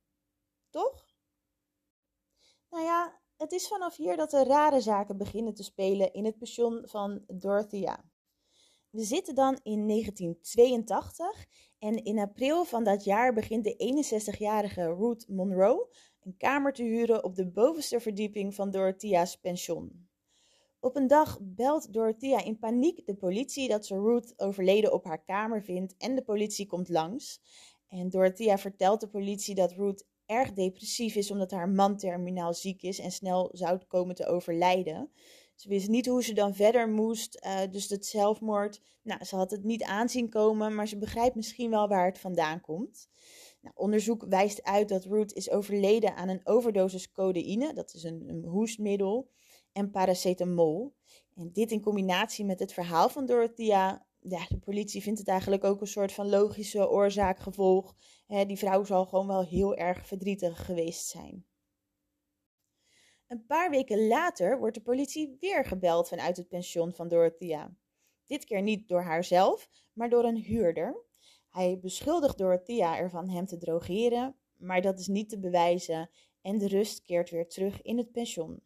Toch? 0.69 1.05
Nou 2.69 2.83
ja, 2.83 3.21
het 3.37 3.51
is 3.51 3.67
vanaf 3.67 3.95
hier 3.95 4.17
dat 4.17 4.31
de 4.31 4.43
rare 4.43 4.81
zaken 4.81 5.17
beginnen 5.17 5.53
te 5.53 5.63
spelen 5.63 6.13
in 6.13 6.25
het 6.25 6.37
pension 6.37 6.81
van 6.83 7.23
Dorothea. 7.27 8.09
We 8.89 9.03
zitten 9.03 9.35
dan 9.35 9.59
in 9.63 9.87
1982 9.87 11.45
en 11.79 12.03
in 12.03 12.19
april 12.19 12.65
van 12.65 12.83
dat 12.83 13.03
jaar 13.03 13.33
begint 13.33 13.63
de 13.63 14.03
61-jarige 14.35 14.93
Ruth 14.93 15.27
Monroe 15.27 15.95
een 16.21 16.37
kamer 16.37 16.73
te 16.73 16.83
huren 16.83 17.23
op 17.23 17.35
de 17.35 17.47
bovenste 17.47 17.99
verdieping 17.99 18.55
van 18.55 18.71
Dorothea's 18.71 19.35
pension. 19.35 20.09
Op 20.83 20.95
een 20.95 21.07
dag 21.07 21.39
belt 21.41 21.93
Dorothea 21.93 22.43
in 22.43 22.59
paniek 22.59 23.05
de 23.05 23.15
politie 23.15 23.67
dat 23.67 23.85
ze 23.85 23.95
Ruth 23.95 24.33
overleden 24.37 24.93
op 24.93 25.05
haar 25.05 25.23
kamer 25.23 25.63
vindt 25.63 25.95
en 25.97 26.15
de 26.15 26.21
politie 26.21 26.67
komt 26.67 26.89
langs. 26.89 27.41
En 27.87 28.09
Dorothea 28.09 28.57
vertelt 28.57 28.99
de 28.99 29.07
politie 29.07 29.55
dat 29.55 29.71
Ruth 29.71 30.05
erg 30.25 30.53
depressief 30.53 31.15
is 31.15 31.31
omdat 31.31 31.51
haar 31.51 31.69
man 31.69 31.97
terminaal 31.97 32.53
ziek 32.53 32.81
is 32.81 32.99
en 32.99 33.11
snel 33.11 33.49
zou 33.51 33.77
komen 33.87 34.15
te 34.15 34.25
overlijden. 34.25 35.11
Ze 35.55 35.69
wist 35.69 35.87
niet 35.87 36.05
hoe 36.05 36.23
ze 36.23 36.33
dan 36.33 36.55
verder 36.55 36.89
moest, 36.89 37.45
uh, 37.45 37.59
dus 37.71 37.87
dat 37.87 38.05
zelfmoord, 38.05 38.81
nou, 39.03 39.23
ze 39.23 39.35
had 39.35 39.51
het 39.51 39.63
niet 39.63 39.83
aanzien 39.83 40.29
komen, 40.29 40.75
maar 40.75 40.87
ze 40.87 40.97
begrijpt 40.97 41.35
misschien 41.35 41.69
wel 41.69 41.87
waar 41.87 42.05
het 42.05 42.19
vandaan 42.19 42.61
komt. 42.61 43.09
Nou, 43.61 43.75
onderzoek 43.77 44.25
wijst 44.29 44.63
uit 44.63 44.89
dat 44.89 45.05
Ruth 45.05 45.33
is 45.33 45.49
overleden 45.49 46.15
aan 46.15 46.29
een 46.29 46.41
overdosis 46.43 47.11
codeïne, 47.11 47.73
dat 47.73 47.93
is 47.93 48.03
een 48.03 48.45
hoestmiddel 48.47 49.29
en 49.73 49.91
paracetamol. 49.91 50.95
En 51.35 51.51
dit 51.51 51.71
in 51.71 51.81
combinatie 51.81 52.45
met 52.45 52.59
het 52.59 52.73
verhaal 52.73 53.09
van 53.09 53.25
Dorothea. 53.25 54.05
Ja, 54.19 54.45
de 54.49 54.59
politie 54.59 55.01
vindt 55.01 55.19
het 55.19 55.27
eigenlijk 55.27 55.63
ook 55.63 55.81
een 55.81 55.87
soort 55.87 56.11
van 56.11 56.29
logische 56.29 56.89
oorzaak-gevolg. 56.89 57.95
Die 58.27 58.57
vrouw 58.57 58.83
zal 58.83 59.05
gewoon 59.05 59.27
wel 59.27 59.45
heel 59.45 59.75
erg 59.75 60.07
verdrietig 60.07 60.65
geweest 60.65 61.07
zijn. 61.07 61.45
Een 63.27 63.45
paar 63.45 63.69
weken 63.69 64.07
later 64.07 64.59
wordt 64.59 64.75
de 64.75 64.81
politie 64.81 65.37
weer 65.39 65.65
gebeld 65.65 66.07
vanuit 66.07 66.37
het 66.37 66.47
pension 66.47 66.93
van 66.93 67.07
Dorothea. 67.07 67.75
Dit 68.25 68.45
keer 68.45 68.61
niet 68.61 68.87
door 68.87 69.01
haarzelf, 69.01 69.69
maar 69.93 70.09
door 70.09 70.23
een 70.23 70.37
huurder. 70.37 71.05
Hij 71.49 71.79
beschuldigt 71.79 72.37
Dorothea 72.37 72.97
ervan 72.97 73.29
hem 73.29 73.45
te 73.45 73.57
drogeren, 73.57 74.35
maar 74.55 74.81
dat 74.81 74.99
is 74.99 75.07
niet 75.07 75.29
te 75.29 75.39
bewijzen 75.39 76.09
en 76.41 76.57
de 76.57 76.67
rust 76.67 77.01
keert 77.01 77.29
weer 77.29 77.47
terug 77.47 77.81
in 77.81 77.97
het 77.97 78.11
pension. 78.11 78.61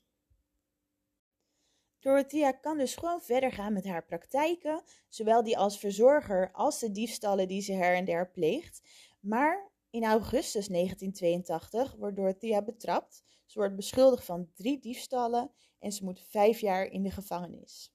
Dorothea 2.05 2.51
kan 2.51 2.77
dus 2.77 2.95
gewoon 2.95 3.21
verder 3.21 3.51
gaan 3.51 3.73
met 3.73 3.85
haar 3.85 4.05
praktijken, 4.05 4.81
zowel 5.09 5.43
die 5.43 5.57
als 5.57 5.79
verzorger 5.79 6.51
als 6.51 6.79
de 6.79 6.91
diefstallen 6.91 7.47
die 7.47 7.61
ze 7.61 7.73
her 7.73 7.95
en 7.95 8.05
der 8.05 8.31
pleegt. 8.31 8.81
Maar 9.19 9.71
in 9.89 10.03
augustus 10.03 10.67
1982 10.67 11.95
wordt 11.95 12.15
Dorothea 12.15 12.61
betrapt. 12.61 13.23
Ze 13.45 13.59
wordt 13.59 13.75
beschuldigd 13.75 14.25
van 14.25 14.51
drie 14.55 14.79
diefstallen 14.79 15.51
en 15.79 15.91
ze 15.91 16.03
moet 16.03 16.21
vijf 16.29 16.59
jaar 16.59 16.85
in 16.85 17.03
de 17.03 17.11
gevangenis. 17.11 17.94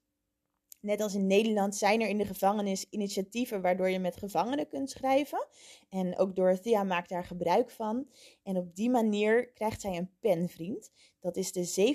Net 0.81 1.01
als 1.01 1.15
in 1.15 1.27
Nederland 1.27 1.77
zijn 1.77 2.01
er 2.01 2.09
in 2.09 2.19
de 2.19 2.27
gevangenis 2.27 2.87
initiatieven 2.91 3.61
waardoor 3.61 3.91
je 3.91 3.99
met 3.99 4.17
gevangenen 4.17 4.69
kunt 4.69 4.91
schrijven. 4.91 5.47
En 5.89 6.19
ook 6.19 6.37
Dorothea 6.37 6.83
maakt 6.83 7.09
daar 7.09 7.25
gebruik 7.25 7.71
van. 7.71 8.09
En 8.43 8.57
op 8.57 8.75
die 8.75 8.91
manier 8.91 9.53
krijgt 9.53 9.81
zij 9.81 9.97
een 9.97 10.11
penvriend. 10.21 10.91
Dat 11.21 11.37
is 11.37 11.53
de 11.53 11.95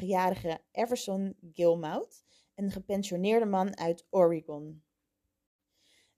77-jarige 0.00 0.60
Everson 0.72 1.36
Gilmout, 1.52 2.24
een 2.54 2.70
gepensioneerde 2.70 3.46
man 3.46 3.78
uit 3.78 4.06
Oregon. 4.10 4.82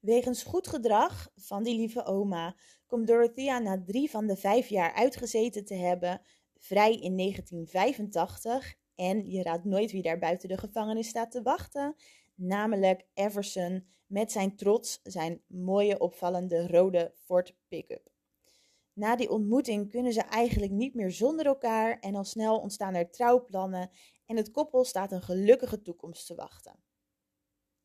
Wegens 0.01 0.43
goed 0.43 0.69
gedrag 0.69 1.31
van 1.37 1.63
die 1.63 1.77
lieve 1.77 2.05
oma 2.05 2.57
komt 2.87 3.07
Dorothea 3.07 3.59
na 3.59 3.83
drie 3.85 4.11
van 4.11 4.27
de 4.27 4.37
vijf 4.37 4.69
jaar 4.69 4.93
uitgezeten 4.93 5.65
te 5.65 5.75
hebben 5.75 6.21
vrij 6.59 6.93
in 6.93 7.17
1985 7.17 8.77
en 8.97 9.31
je 9.31 9.43
raadt 9.43 9.65
nooit 9.65 9.93
wie 9.93 10.03
daar 10.03 10.19
buiten 10.19 10.49
de 10.49 10.59
gevangenis 10.59 11.09
staat 11.09 11.31
te 11.31 11.43
wachten. 11.43 11.97
Namelijk 12.35 13.07
Everson 13.15 13.87
met 14.07 14.33
zijn 14.33 14.57
trots, 14.57 15.01
zijn 15.03 15.43
mooie 15.47 15.99
opvallende 15.99 16.67
rode 16.67 17.13
Ford 17.15 17.57
pick-up. 17.69 18.11
Na 18.93 19.17
die 19.17 19.31
ontmoeting 19.31 19.91
kunnen 19.91 20.13
ze 20.13 20.21
eigenlijk 20.23 20.73
niet 20.73 20.95
meer 20.95 21.11
zonder 21.11 21.47
elkaar 21.47 21.99
en 22.01 22.15
al 22.15 22.25
snel 22.25 22.59
ontstaan 22.59 22.95
er 22.95 23.11
trouwplannen 23.11 23.91
en 24.27 24.37
het 24.37 24.51
koppel 24.51 24.85
staat 24.85 25.13
een 25.13 25.23
gelukkige 25.23 25.83
toekomst 25.83 26.27
te 26.27 26.35
wachten. 26.35 26.75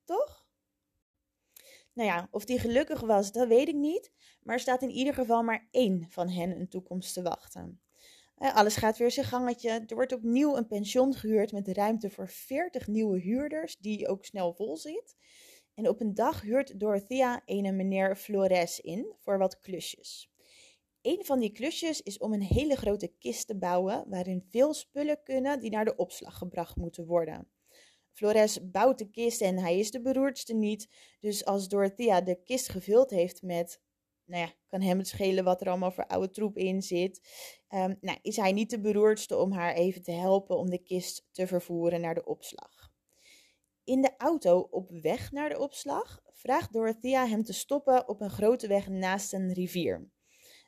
Toch? 0.03 0.49
Nou 1.93 2.09
ja, 2.09 2.27
of 2.31 2.45
die 2.45 2.59
gelukkig 2.59 2.99
was, 2.99 3.31
dat 3.31 3.47
weet 3.47 3.67
ik 3.67 3.75
niet, 3.75 4.11
maar 4.43 4.55
er 4.55 4.61
staat 4.61 4.81
in 4.81 4.89
ieder 4.89 5.13
geval 5.13 5.43
maar 5.43 5.67
één 5.71 6.05
van 6.09 6.29
hen 6.29 6.59
een 6.59 6.69
toekomst 6.69 7.13
te 7.13 7.21
wachten. 7.21 7.81
Alles 8.41 8.75
gaat 8.75 8.97
weer 8.97 9.11
zijn 9.11 9.25
gangetje. 9.25 9.69
Er 9.87 9.95
wordt 9.95 10.13
opnieuw 10.13 10.57
een 10.57 10.67
pension 10.67 11.13
gehuurd 11.13 11.51
met 11.51 11.67
ruimte 11.67 12.09
voor 12.09 12.27
40 12.27 12.87
nieuwe 12.87 13.19
huurders, 13.19 13.77
die 13.77 14.07
ook 14.07 14.25
snel 14.25 14.53
vol 14.53 14.77
zit. 14.77 15.15
En 15.73 15.87
op 15.87 16.01
een 16.01 16.13
dag 16.13 16.41
huurt 16.41 16.79
Dorothea 16.79 17.41
een 17.45 17.75
meneer 17.75 18.15
Flores 18.15 18.79
in 18.79 19.13
voor 19.19 19.37
wat 19.37 19.59
klusjes. 19.59 20.31
Een 21.01 21.25
van 21.25 21.39
die 21.39 21.51
klusjes 21.51 22.01
is 22.01 22.17
om 22.17 22.33
een 22.33 22.41
hele 22.41 22.75
grote 22.75 23.13
kist 23.19 23.47
te 23.47 23.57
bouwen 23.57 24.05
waarin 24.07 24.45
veel 24.49 24.73
spullen 24.73 25.23
kunnen 25.23 25.59
die 25.59 25.69
naar 25.69 25.85
de 25.85 25.95
opslag 25.95 26.37
gebracht 26.37 26.75
moeten 26.75 27.05
worden. 27.05 27.47
Flores 28.11 28.69
bouwt 28.71 28.97
de 28.97 29.09
kist 29.09 29.41
en 29.41 29.57
hij 29.57 29.79
is 29.79 29.91
de 29.91 30.01
beroerdste 30.01 30.53
niet. 30.53 30.89
Dus 31.19 31.45
als 31.45 31.67
Dorothea 31.67 32.21
de 32.21 32.41
kist 32.43 32.69
gevuld 32.69 33.09
heeft 33.09 33.41
met 33.41 33.81
nou 34.31 34.43
ja, 34.43 34.53
kan 34.67 34.81
hem 34.81 34.97
het 34.97 35.07
schelen 35.07 35.43
wat 35.43 35.61
er 35.61 35.67
allemaal 35.67 35.91
voor 35.91 36.07
oude 36.07 36.29
troep 36.29 36.57
in 36.57 36.81
zit. 36.81 37.21
Um, 37.69 37.97
nou, 38.01 38.17
is 38.21 38.35
hij 38.35 38.51
niet 38.51 38.69
de 38.69 38.79
beroerdste 38.79 39.37
om 39.37 39.51
haar 39.51 39.73
even 39.73 40.01
te 40.01 40.11
helpen 40.11 40.57
om 40.57 40.69
de 40.69 40.83
kist 40.83 41.27
te 41.31 41.47
vervoeren 41.47 42.01
naar 42.01 42.13
de 42.13 42.25
opslag. 42.25 42.91
In 43.83 44.01
de 44.01 44.13
auto 44.17 44.59
op 44.59 44.89
weg 44.89 45.31
naar 45.31 45.49
de 45.49 45.59
opslag 45.59 46.21
vraagt 46.33 46.73
Dorothea 46.73 47.27
hem 47.27 47.43
te 47.43 47.53
stoppen 47.53 48.07
op 48.07 48.21
een 48.21 48.29
grote 48.29 48.67
weg 48.67 48.87
naast 48.87 49.33
een 49.33 49.53
rivier. 49.53 50.09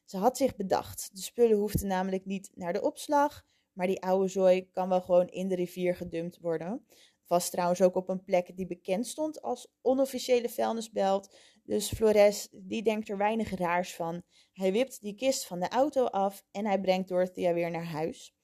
Ze 0.06 0.18
had 0.18 0.38
zich 0.38 0.56
bedacht, 0.56 1.10
de 1.14 1.22
spullen 1.22 1.58
hoefden 1.58 1.88
namelijk 1.88 2.26
niet 2.26 2.52
naar 2.54 2.74
de 2.74 2.82
opslag, 2.82 3.46
maar 3.74 3.88
die 3.88 4.02
oude 4.02 4.28
zooi 4.28 4.70
kan 4.72 4.90
wel 4.90 5.02
gewoon 5.02 5.28
in 5.28 5.48
de 5.48 5.56
rivier 5.56 5.96
gedumpt 5.96 6.40
worden. 6.40 6.86
Was 7.28 7.50
trouwens 7.50 7.82
ook 7.82 7.96
op 7.96 8.10
een 8.10 8.24
plek 8.24 8.58
die 8.58 8.68
bekend 8.68 9.08
stond 9.08 9.42
als 9.42 9.68
onofficiële 9.82 10.50
vuilnisbelt, 10.50 11.36
dus 11.64 11.92
Flores, 11.92 12.48
die 12.52 12.84
denkt 12.84 13.10
er 13.10 13.18
weinig 13.18 13.56
raars 13.56 13.96
van. 13.96 14.24
Hij 14.54 14.72
wipt 14.72 15.02
die 15.02 15.16
kist 15.16 15.46
van 15.46 15.60
de 15.60 15.68
auto 15.68 16.06
af 16.06 16.46
en 16.52 16.66
hij 16.66 16.80
brengt 16.82 17.08
Dorothea 17.08 17.54
weer 17.54 17.72
naar 17.72 17.86
huis. 17.86 18.36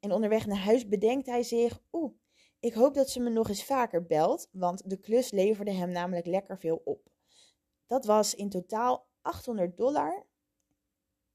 En 0.00 0.12
onderweg 0.12 0.46
naar 0.46 0.58
huis 0.58 0.88
bedenkt 0.88 1.26
hij 1.26 1.42
zich, 1.42 1.80
oeh, 1.92 2.14
ik 2.60 2.74
hoop 2.74 2.94
dat 2.94 3.10
ze 3.10 3.20
me 3.20 3.30
nog 3.30 3.48
eens 3.48 3.64
vaker 3.64 4.06
belt, 4.06 4.48
want 4.52 4.90
de 4.90 5.00
klus 5.00 5.30
leverde 5.30 5.72
hem 5.72 5.90
namelijk 5.90 6.26
lekker 6.26 6.58
veel 6.58 6.80
op. 6.84 7.12
Dat 7.86 8.04
was 8.04 8.34
in 8.34 8.48
totaal 8.48 9.06
800 9.20 9.76
dollar 9.76 10.26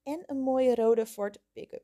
en 0.03 0.23
een 0.25 0.39
mooie 0.39 0.75
rode 0.75 1.05
Ford 1.05 1.41
pick-up. 1.53 1.83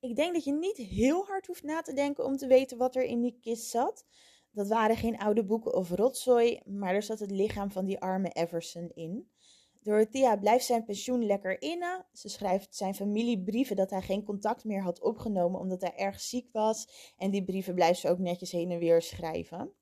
Ik 0.00 0.16
denk 0.16 0.34
dat 0.34 0.44
je 0.44 0.52
niet 0.52 0.76
heel 0.76 1.26
hard 1.26 1.46
hoeft 1.46 1.62
na 1.62 1.82
te 1.82 1.92
denken 1.92 2.24
om 2.24 2.36
te 2.36 2.46
weten 2.46 2.78
wat 2.78 2.96
er 2.96 3.02
in 3.02 3.20
die 3.20 3.38
kist 3.40 3.70
zat. 3.70 4.04
Dat 4.52 4.68
waren 4.68 4.96
geen 4.96 5.18
oude 5.18 5.44
boeken 5.44 5.74
of 5.74 5.90
rotzooi, 5.90 6.60
maar 6.64 6.94
er 6.94 7.02
zat 7.02 7.18
het 7.18 7.30
lichaam 7.30 7.70
van 7.70 7.84
die 7.84 8.00
arme 8.00 8.30
Everson 8.30 8.90
in. 8.94 9.30
Dorothea 9.82 10.36
blijft 10.36 10.64
zijn 10.64 10.84
pensioen 10.84 11.26
lekker 11.26 11.62
innen. 11.62 12.06
Ze 12.12 12.28
schrijft 12.28 12.76
zijn 12.76 12.94
familie 12.94 13.42
brieven 13.42 13.76
dat 13.76 13.90
hij 13.90 14.02
geen 14.02 14.24
contact 14.24 14.64
meer 14.64 14.82
had 14.82 15.00
opgenomen 15.00 15.60
omdat 15.60 15.80
hij 15.80 15.94
erg 15.96 16.20
ziek 16.20 16.48
was. 16.52 17.12
En 17.16 17.30
die 17.30 17.44
brieven 17.44 17.74
blijft 17.74 18.00
ze 18.00 18.08
ook 18.08 18.18
netjes 18.18 18.52
heen 18.52 18.70
en 18.70 18.78
weer 18.78 19.02
schrijven. 19.02 19.72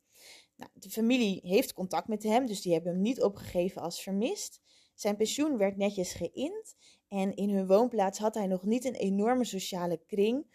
Nou, 0.56 0.70
de 0.74 0.90
familie 0.90 1.40
heeft 1.42 1.72
contact 1.72 2.08
met 2.08 2.22
hem, 2.22 2.46
dus 2.46 2.60
die 2.60 2.72
hebben 2.72 2.92
hem 2.92 3.00
niet 3.00 3.22
opgegeven 3.22 3.82
als 3.82 4.02
vermist. 4.02 4.60
Zijn 4.94 5.16
pensioen 5.16 5.56
werd 5.56 5.76
netjes 5.76 6.12
geïnd 6.12 6.74
en 7.08 7.34
in 7.34 7.50
hun 7.50 7.66
woonplaats 7.66 8.18
had 8.18 8.34
hij 8.34 8.46
nog 8.46 8.64
niet 8.64 8.84
een 8.84 8.94
enorme 8.94 9.44
sociale 9.44 10.00
kring. 10.06 10.46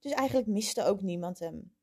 Dus 0.00 0.12
eigenlijk 0.12 0.48
miste 0.48 0.84
ook 0.84 1.02
niemand 1.02 1.38
hem. 1.38 1.76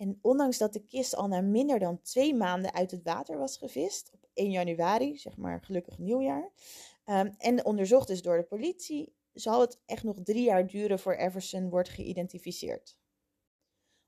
En 0.00 0.18
ondanks 0.22 0.58
dat 0.58 0.72
de 0.72 0.84
kist 0.84 1.16
al 1.16 1.28
na 1.28 1.40
minder 1.40 1.78
dan 1.78 2.02
twee 2.02 2.34
maanden 2.34 2.72
uit 2.72 2.90
het 2.90 3.02
water 3.02 3.38
was 3.38 3.56
gevist, 3.56 4.10
op 4.12 4.28
1 4.34 4.50
januari, 4.50 5.18
zeg 5.18 5.36
maar 5.36 5.62
gelukkig 5.62 5.98
nieuwjaar, 5.98 6.50
um, 7.06 7.34
en 7.38 7.64
onderzocht 7.64 8.08
is 8.08 8.22
door 8.22 8.36
de 8.36 8.42
politie, 8.42 9.14
zal 9.32 9.60
het 9.60 9.80
echt 9.86 10.02
nog 10.02 10.16
drie 10.22 10.42
jaar 10.42 10.66
duren 10.66 10.98
voor 10.98 11.14
Everson 11.14 11.68
wordt 11.68 11.88
geïdentificeerd. 11.88 12.96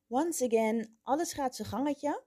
Once 0.08 0.44
again, 0.44 0.98
alles 1.02 1.32
gaat 1.32 1.56
zijn 1.56 1.68
gangetje. 1.68 2.22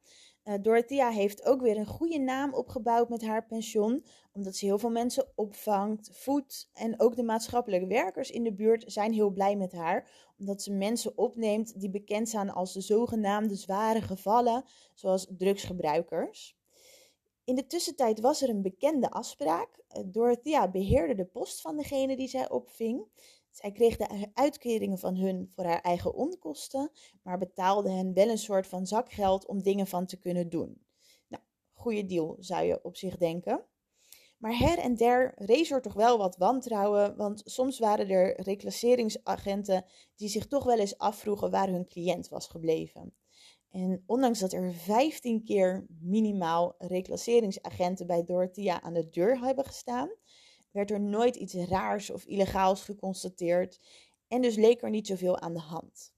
Uh, 0.45 0.53
Dorothea 0.61 1.09
heeft 1.09 1.45
ook 1.45 1.61
weer 1.61 1.77
een 1.77 1.85
goede 1.85 2.19
naam 2.19 2.53
opgebouwd 2.53 3.09
met 3.09 3.25
haar 3.25 3.45
pensioen, 3.45 4.05
omdat 4.33 4.55
ze 4.55 4.65
heel 4.65 4.79
veel 4.79 4.89
mensen 4.89 5.27
opvangt, 5.35 6.09
voedt. 6.11 6.69
En 6.73 6.99
ook 6.99 7.15
de 7.15 7.23
maatschappelijke 7.23 7.87
werkers 7.87 8.31
in 8.31 8.43
de 8.43 8.53
buurt 8.53 8.83
zijn 8.87 9.13
heel 9.13 9.29
blij 9.29 9.55
met 9.55 9.71
haar, 9.71 10.09
omdat 10.39 10.61
ze 10.61 10.71
mensen 10.71 11.17
opneemt 11.17 11.79
die 11.79 11.89
bekend 11.89 12.29
zijn 12.29 12.49
als 12.49 12.73
de 12.73 12.81
zogenaamde 12.81 13.55
zware 13.55 14.01
gevallen, 14.01 14.63
zoals 14.93 15.27
drugsgebruikers. 15.37 16.57
In 17.43 17.55
de 17.55 17.67
tussentijd 17.67 18.19
was 18.19 18.41
er 18.41 18.49
een 18.49 18.61
bekende 18.61 19.09
afspraak. 19.09 19.69
Uh, 19.89 20.03
Dorothea 20.05 20.71
beheerde 20.71 21.15
de 21.15 21.25
post 21.25 21.61
van 21.61 21.77
degene 21.77 22.15
die 22.15 22.27
zij 22.27 22.49
opving. 22.49 23.05
Zij 23.55 23.71
kreeg 23.71 23.97
de 23.97 24.29
uitkeringen 24.33 24.97
van 24.97 25.15
hun 25.15 25.51
voor 25.53 25.63
haar 25.63 25.81
eigen 25.81 26.13
onkosten, 26.13 26.91
maar 27.24 27.38
betaalde 27.38 27.91
hen 27.91 28.13
wel 28.13 28.29
een 28.29 28.38
soort 28.38 28.67
van 28.67 28.88
zakgeld 28.88 29.45
om 29.45 29.62
dingen 29.62 29.88
van 29.88 30.05
te 30.05 30.17
kunnen 30.17 30.50
doen. 30.50 30.85
Nou, 31.27 31.43
goede 31.74 32.05
deal 32.05 32.35
zou 32.39 32.65
je 32.65 32.83
op 32.83 32.97
zich 32.97 33.17
denken. 33.17 33.65
Maar 34.38 34.57
her 34.57 34.77
en 34.77 34.95
der 34.95 35.33
rees 35.35 35.71
er 35.71 35.81
toch 35.81 35.93
wel 35.93 36.17
wat 36.17 36.38
wantrouwen, 36.38 37.15
want 37.15 37.41
soms 37.45 37.79
waren 37.79 38.09
er 38.09 38.41
reclasseringsagenten 38.41 39.85
die 40.15 40.29
zich 40.29 40.47
toch 40.47 40.63
wel 40.63 40.79
eens 40.79 40.97
afvroegen 40.97 41.51
waar 41.51 41.69
hun 41.69 41.88
cliënt 41.88 42.29
was 42.29 42.47
gebleven. 42.47 43.13
En 43.69 44.03
ondanks 44.05 44.39
dat 44.39 44.53
er 44.53 44.74
15 44.74 45.43
keer 45.43 45.85
minimaal 46.00 46.75
reclasseringsagenten 46.77 48.07
bij 48.07 48.24
Dorothea 48.24 48.81
aan 48.81 48.93
de 48.93 49.09
deur 49.09 49.39
hebben 49.39 49.65
gestaan, 49.65 50.09
werd 50.75 50.91
er 50.91 51.01
nooit 51.01 51.36
iets 51.36 51.53
raars 51.53 52.10
of 52.10 52.25
illegaals 52.25 52.84
geconstateerd 52.84 53.79
en 54.27 54.41
dus 54.41 54.55
leek 54.55 54.82
er 54.82 54.89
niet 54.89 55.08
zoveel 55.08 55.39
aan 55.39 55.53
de 55.53 55.60
hand. 55.60 56.13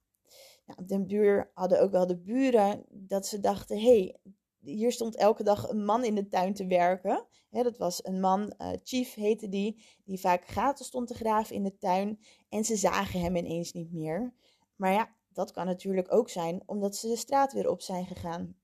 Nou, 0.66 0.80
op 0.80 0.88
den 0.88 1.08
buur 1.08 1.52
hadden 1.54 1.82
ook 1.82 1.92
wel 1.92 2.08
de 2.08 2.18
buren 2.18 2.86
dat 2.90 3.26
ze 3.26 3.40
dachten: 3.40 3.82
hey, 3.82 4.20
hier 4.60 4.92
stond 4.92 5.16
elke 5.16 5.44
dag 5.44 5.70
een 5.70 5.86
man 5.86 6.04
in 6.04 6.16
de 6.16 6.28
tuin 6.28 6.54
te 6.54 6.68
werken. 6.68 7.28
dat 7.50 7.78
was 7.78 8.06
een 8.06 8.20
man, 8.20 8.54
uh, 8.58 8.70
Chief 8.84 9.14
heette 9.14 9.50
die, 9.50 9.84
die 10.04 10.20
vaak 10.20 10.48
gaten 10.48 10.86
stond 10.86 11.08
te 11.08 11.14
graven 11.14 11.56
in 11.56 11.64
de 11.64 11.78
tuin. 11.78 12.20
En 12.50 12.64
ze 12.64 12.76
zagen 12.76 13.22
hem 13.22 13.36
ineens 13.36 13.72
niet 13.72 13.92
meer. 13.92 14.34
Maar 14.76 14.92
ja, 14.92 15.16
dat 15.30 15.52
kan 15.52 15.66
natuurlijk 15.66 16.14
ook 16.14 16.30
zijn 16.30 16.64
omdat 16.66 16.96
ze 16.96 17.08
de 17.08 17.16
straat 17.16 17.54
weer 17.54 17.70
op 17.70 17.82
zijn 17.82 18.06
gegaan, 18.06 18.56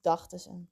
dachten 0.00 0.40
ze. 0.40 0.64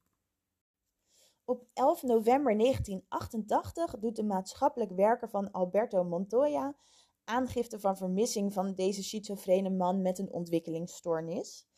Op 1.48 1.66
11 1.74 2.02
november 2.02 2.58
1988 2.58 3.98
doet 3.98 4.16
de 4.16 4.22
maatschappelijk 4.22 4.92
werker 4.92 5.28
van 5.28 5.50
Alberto 5.50 6.04
Montoya 6.04 6.76
aangifte 7.24 7.80
van 7.80 7.96
vermissing 7.96 8.52
van 8.52 8.74
deze 8.74 9.02
schizofrene 9.02 9.70
man 9.70 10.02
met 10.02 10.18
een 10.18 10.32
ontwikkelingsstoornis. 10.32 11.68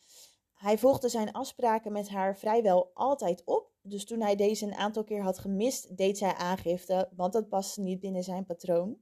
Hij 0.53 0.77
volgde 0.77 1.09
zijn 1.09 1.31
afspraken 1.31 1.91
met 1.91 2.09
haar 2.09 2.37
vrijwel 2.37 2.91
altijd 2.93 3.41
op, 3.45 3.71
dus 3.81 4.05
toen 4.05 4.21
hij 4.21 4.35
deze 4.35 4.65
een 4.65 4.73
aantal 4.73 5.03
keer 5.03 5.23
had 5.23 5.39
gemist, 5.39 5.97
deed 5.97 6.17
zij 6.17 6.33
aangifte, 6.33 7.09
want 7.15 7.33
dat 7.33 7.49
paste 7.49 7.81
niet 7.81 7.99
binnen 7.99 8.23
zijn 8.23 8.45
patroon. 8.45 8.97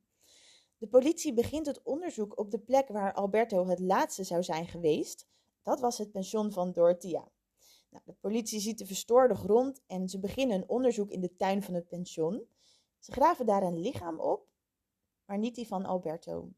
De 0.77 0.87
politie 0.87 1.33
begint 1.33 1.65
het 1.65 1.83
onderzoek 1.83 2.39
op 2.39 2.51
de 2.51 2.59
plek 2.59 2.87
waar 2.87 3.13
Alberto 3.13 3.67
het 3.67 3.79
laatste 3.79 4.23
zou 4.23 4.43
zijn 4.43 4.67
geweest, 4.67 5.27
Dat 5.63 5.79
was 5.79 5.97
het 5.97 6.11
pension 6.11 6.51
van 6.51 6.71
Dorothea. 6.71 7.27
Nou, 7.89 8.03
de 8.05 8.13
politie 8.13 8.59
ziet 8.59 8.77
de 8.77 8.85
verstoorde 8.85 9.35
grond 9.35 9.81
en 9.87 10.09
ze 10.09 10.19
beginnen 10.19 10.57
een 10.57 10.69
onderzoek 10.69 11.09
in 11.09 11.21
de 11.21 11.35
tuin 11.35 11.63
van 11.63 11.73
het 11.73 11.87
pension. 11.87 12.47
Ze 12.99 13.11
graven 13.11 13.45
daar 13.45 13.63
een 13.63 13.79
lichaam 13.79 14.19
op, 14.19 14.47
maar 15.25 15.37
niet 15.37 15.55
die 15.55 15.67
van 15.67 15.85
Alberto. 15.85 16.51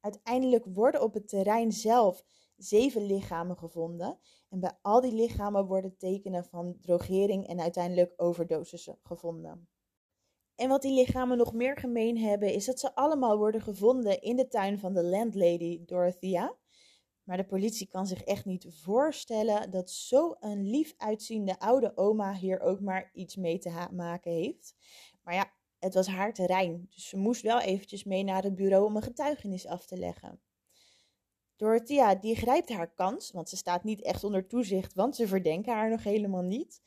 Uiteindelijk 0.00 0.64
worden 0.64 1.02
op 1.02 1.14
het 1.14 1.28
terrein 1.28 1.72
zelf 1.72 2.24
zeven 2.56 3.06
lichamen 3.06 3.56
gevonden. 3.56 4.18
En 4.48 4.60
bij 4.60 4.78
al 4.82 5.00
die 5.00 5.12
lichamen 5.12 5.66
worden 5.66 5.96
tekenen 5.96 6.44
van 6.44 6.76
drogering 6.80 7.46
en 7.46 7.60
uiteindelijk 7.60 8.12
overdosissen 8.16 8.98
gevonden. 9.02 9.68
En 10.54 10.68
wat 10.68 10.82
die 10.82 10.94
lichamen 10.94 11.36
nog 11.36 11.52
meer 11.52 11.76
gemeen 11.76 12.18
hebben, 12.18 12.52
is 12.52 12.64
dat 12.64 12.80
ze 12.80 12.94
allemaal 12.94 13.38
worden 13.38 13.60
gevonden 13.60 14.20
in 14.20 14.36
de 14.36 14.48
tuin 14.48 14.78
van 14.78 14.94
de 14.94 15.04
landlady 15.04 15.84
Dorothea. 15.84 16.56
Maar 17.24 17.36
de 17.36 17.44
politie 17.44 17.86
kan 17.86 18.06
zich 18.06 18.22
echt 18.22 18.44
niet 18.44 18.66
voorstellen 18.68 19.70
dat 19.70 19.90
zo'n 19.90 20.36
lief 20.70 20.94
uitziende 20.96 21.58
oude 21.58 21.96
oma 21.96 22.34
hier 22.34 22.60
ook 22.60 22.80
maar 22.80 23.10
iets 23.12 23.36
mee 23.36 23.58
te 23.58 23.88
maken 23.92 24.32
heeft. 24.32 24.74
Maar 25.22 25.34
ja, 25.34 25.52
het 25.78 25.94
was 25.94 26.06
haar 26.06 26.32
terrein, 26.32 26.88
dus 26.94 27.08
ze 27.08 27.16
moest 27.16 27.42
wel 27.42 27.60
eventjes 27.60 28.04
mee 28.04 28.24
naar 28.24 28.42
het 28.42 28.54
bureau 28.54 28.84
om 28.84 28.96
een 28.96 29.02
getuigenis 29.02 29.66
af 29.66 29.86
te 29.86 29.96
leggen. 29.96 30.40
Dorothea 31.56 32.14
die 32.14 32.36
grijpt 32.36 32.68
haar 32.68 32.94
kans, 32.94 33.30
want 33.30 33.48
ze 33.48 33.56
staat 33.56 33.84
niet 33.84 34.02
echt 34.02 34.24
onder 34.24 34.46
toezicht, 34.46 34.94
want 34.94 35.16
ze 35.16 35.26
verdenken 35.26 35.72
haar 35.72 35.90
nog 35.90 36.04
helemaal 36.04 36.42
niet. 36.42 36.82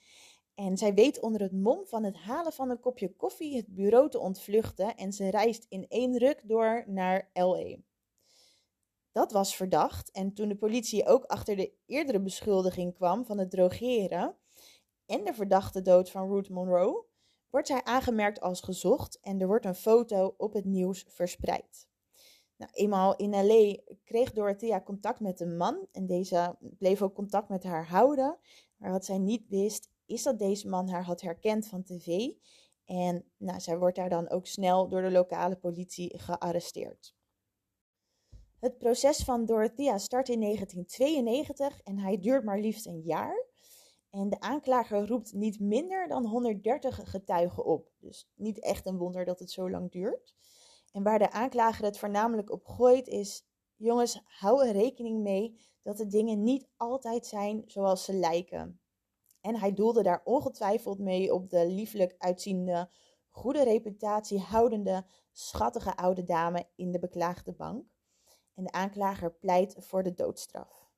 En 0.55 0.77
zij 0.77 0.93
weet 0.93 1.19
onder 1.19 1.41
het 1.41 1.51
mom 1.51 1.85
van 1.85 2.03
het 2.03 2.15
halen 2.15 2.53
van 2.53 2.69
een 2.69 2.79
kopje 2.79 3.15
koffie 3.15 3.55
het 3.55 3.67
bureau 3.67 4.09
te 4.09 4.19
ontvluchten 4.19 4.95
en 4.95 5.13
ze 5.13 5.29
reist 5.29 5.65
in 5.69 5.85
één 5.87 6.17
ruk 6.17 6.41
door 6.43 6.83
naar 6.87 7.29
LA. 7.33 7.75
Dat 9.15 9.31
was 9.31 9.55
verdacht 9.55 10.11
en 10.11 10.33
toen 10.33 10.47
de 10.47 10.55
politie 10.55 11.05
ook 11.05 11.23
achter 11.23 11.55
de 11.55 11.73
eerdere 11.85 12.21
beschuldiging 12.21 12.93
kwam 12.93 13.25
van 13.25 13.37
het 13.37 13.51
drogeren 13.51 14.35
en 15.05 15.23
de 15.23 15.33
verdachte 15.33 15.81
dood 15.81 16.11
van 16.11 16.27
Ruth 16.27 16.49
Monroe, 16.49 17.05
wordt 17.49 17.67
zij 17.67 17.83
aangemerkt 17.83 18.41
als 18.41 18.61
gezocht 18.61 19.19
en 19.21 19.41
er 19.41 19.47
wordt 19.47 19.65
een 19.65 19.75
foto 19.75 20.33
op 20.37 20.53
het 20.53 20.65
nieuws 20.65 21.05
verspreid. 21.07 21.87
Nou, 22.57 22.71
eenmaal 22.73 23.15
in 23.15 23.29
LA 23.29 23.77
kreeg 24.03 24.31
Dorothea 24.31 24.81
contact 24.81 25.19
met 25.19 25.39
een 25.39 25.57
man 25.57 25.87
en 25.91 26.05
deze 26.05 26.55
bleef 26.59 27.01
ook 27.01 27.15
contact 27.15 27.49
met 27.49 27.63
haar 27.63 27.87
houden. 27.87 28.37
Maar 28.77 28.91
wat 28.91 29.05
zij 29.05 29.17
niet 29.17 29.47
wist, 29.47 29.89
is 30.05 30.23
dat 30.23 30.39
deze 30.39 30.67
man 30.67 30.89
haar 30.89 31.03
had 31.03 31.21
herkend 31.21 31.67
van 31.67 31.83
tv. 31.83 32.29
En 32.85 33.25
nou, 33.37 33.59
zij 33.59 33.77
wordt 33.77 33.95
daar 33.95 34.09
dan 34.09 34.29
ook 34.29 34.47
snel 34.47 34.87
door 34.87 35.01
de 35.01 35.11
lokale 35.11 35.55
politie 35.55 36.19
gearresteerd. 36.19 37.14
Het 38.59 38.77
proces 38.77 39.23
van 39.23 39.45
Dorothea 39.45 39.97
start 39.97 40.29
in 40.29 40.39
1992 40.39 41.81
en 41.81 41.99
hij 41.99 42.19
duurt 42.19 42.43
maar 42.43 42.59
liefst 42.59 42.85
een 42.85 43.01
jaar. 43.01 43.45
En 44.09 44.29
de 44.29 44.39
aanklager 44.39 45.07
roept 45.07 45.33
niet 45.33 45.59
minder 45.59 46.07
dan 46.07 46.25
130 46.25 47.09
getuigen 47.09 47.65
op. 47.65 47.91
Dus 47.99 48.29
niet 48.35 48.59
echt 48.59 48.85
een 48.85 48.97
wonder 48.97 49.25
dat 49.25 49.39
het 49.39 49.51
zo 49.51 49.69
lang 49.69 49.91
duurt. 49.91 50.35
En 50.91 51.03
waar 51.03 51.19
de 51.19 51.31
aanklager 51.31 51.85
het 51.85 51.97
voornamelijk 51.97 52.51
op 52.51 52.65
gooit 52.65 53.07
is: 53.07 53.45
jongens, 53.75 54.21
hou 54.25 54.67
er 54.67 54.73
rekening 54.73 55.21
mee 55.21 55.59
dat 55.81 55.97
de 55.97 56.07
dingen 56.07 56.43
niet 56.43 56.67
altijd 56.77 57.25
zijn 57.25 57.63
zoals 57.65 58.03
ze 58.03 58.13
lijken. 58.13 58.79
En 59.41 59.55
hij 59.55 59.73
doelde 59.73 60.03
daar 60.03 60.21
ongetwijfeld 60.23 60.99
mee 60.99 61.33
op 61.33 61.49
de 61.49 61.67
lieflijk 61.67 62.15
uitziende, 62.17 62.89
goede 63.29 63.63
reputatie 63.63 64.39
houdende, 64.39 65.05
schattige 65.31 65.95
oude 65.95 66.23
dame 66.23 66.67
in 66.75 66.91
de 66.91 66.99
beklaagde 66.99 67.51
bank. 67.51 67.94
En 68.55 68.63
de 68.63 68.71
aanklager 68.71 69.31
pleit 69.31 69.75
voor 69.79 70.03
de 70.03 70.13
doodstraf. 70.13 70.89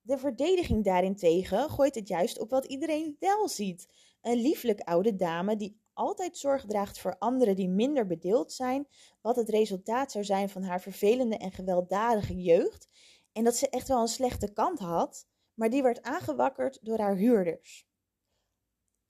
De 0.00 0.18
verdediging 0.18 0.84
daarentegen 0.84 1.70
gooit 1.70 1.94
het 1.94 2.08
juist 2.08 2.38
op 2.38 2.50
wat 2.50 2.64
iedereen 2.64 3.16
wel 3.18 3.48
ziet. 3.48 3.88
Een 4.20 4.40
lieflijk 4.40 4.80
oude 4.80 5.16
dame 5.16 5.56
die 5.56 5.80
altijd 5.92 6.38
zorg 6.38 6.64
draagt 6.66 6.98
voor 6.98 7.18
anderen 7.18 7.56
die 7.56 7.68
minder 7.68 8.06
bedeeld 8.06 8.52
zijn, 8.52 8.88
wat 9.20 9.36
het 9.36 9.48
resultaat 9.48 10.12
zou 10.12 10.24
zijn 10.24 10.48
van 10.48 10.62
haar 10.62 10.80
vervelende 10.80 11.36
en 11.36 11.52
gewelddadige 11.52 12.42
jeugd. 12.42 12.88
En 13.32 13.44
dat 13.44 13.56
ze 13.56 13.68
echt 13.68 13.88
wel 13.88 14.00
een 14.00 14.08
slechte 14.08 14.52
kant 14.52 14.78
had, 14.78 15.26
maar 15.54 15.70
die 15.70 15.82
werd 15.82 16.02
aangewakkerd 16.02 16.78
door 16.82 16.98
haar 16.98 17.16
huurders. 17.16 17.86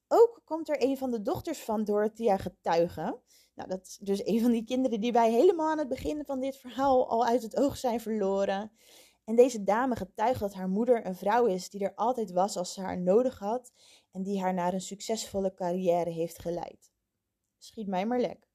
Ook 0.09 0.43
komt 0.45 0.69
er 0.69 0.83
een 0.83 0.97
van 0.97 1.11
de 1.11 1.23
dochters 1.23 1.59
van 1.59 1.85
Dorothea 1.85 2.37
getuigen. 2.37 3.23
Nou, 3.55 3.69
dat 3.69 3.87
is 3.87 3.97
dus 3.97 4.27
een 4.27 4.41
van 4.41 4.51
die 4.53 4.65
kinderen 4.65 5.01
die 5.01 5.13
wij 5.13 5.31
helemaal 5.31 5.71
aan 5.71 5.79
het 5.79 5.89
begin 5.89 6.25
van 6.25 6.41
dit 6.41 6.57
verhaal 6.57 7.09
al 7.09 7.27
uit 7.27 7.43
het 7.43 7.57
oog 7.57 7.77
zijn 7.77 8.01
verloren. 8.01 8.73
En 9.25 9.37
deze 9.37 9.63
dame 9.63 9.97
getuigt 9.97 10.41
dat 10.41 10.55
haar 10.55 10.69
moeder 10.69 11.07
een 11.07 11.17
vrouw 11.17 11.47
is 11.47 11.71
die 11.71 11.85
er 11.85 11.95
altijd 11.95 12.31
was 12.31 12.57
als 12.57 12.73
ze 12.73 12.81
haar 12.81 13.01
nodig 13.01 13.39
had 13.39 13.73
en 14.11 14.23
die 14.23 14.41
haar 14.41 14.55
naar 14.55 14.73
een 14.73 14.81
succesvolle 14.81 15.55
carrière 15.55 16.11
heeft 16.11 16.39
geleid. 16.39 16.93
Schiet 17.59 17.87
mij 17.87 18.07
maar 18.07 18.21
lek. 18.21 18.51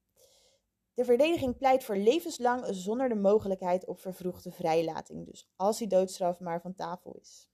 De 0.94 1.04
verdediging 1.04 1.56
pleit 1.56 1.84
voor 1.84 1.96
levenslang 1.96 2.66
zonder 2.70 3.08
de 3.08 3.14
mogelijkheid 3.14 3.86
op 3.86 4.00
vervroegde 4.00 4.52
vrijlating, 4.52 5.26
dus 5.26 5.50
als 5.56 5.78
die 5.78 5.88
doodstraf 5.88 6.40
maar 6.40 6.60
van 6.60 6.74
tafel 6.74 7.18
is. 7.20 7.48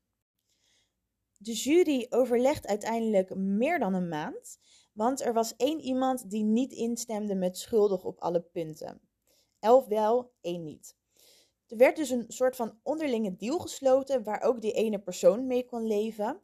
De 1.37 1.53
jury 1.53 2.07
overlegt 2.11 2.67
uiteindelijk 2.67 3.35
meer 3.35 3.79
dan 3.79 3.95
een 3.95 4.09
maand, 4.09 4.59
want 4.95 5.21
er 5.21 5.33
was 5.33 5.57
één 5.57 5.81
iemand 5.81 6.31
die 6.31 6.45
niet 6.45 6.73
instemde 6.73 7.35
met 7.35 7.59
schuldig 7.59 8.05
op 8.05 8.21
alle 8.21 8.41
punten. 8.41 9.01
Elf 9.59 9.87
wel, 9.87 10.33
één 10.41 10.65
niet. 10.65 10.97
Er 11.67 11.77
werd 11.77 11.97
dus 11.97 12.11
een 12.11 12.25
soort 12.29 12.57
van 12.57 12.79
onderlinge 12.83 13.37
deal 13.37 13.59
gesloten 13.59 14.23
waar 14.23 14.43
ook 14.43 14.61
die 14.61 14.73
ene 14.73 14.99
persoon 14.99 15.47
mee 15.47 15.65
kon 15.65 15.87
leven. 15.87 16.41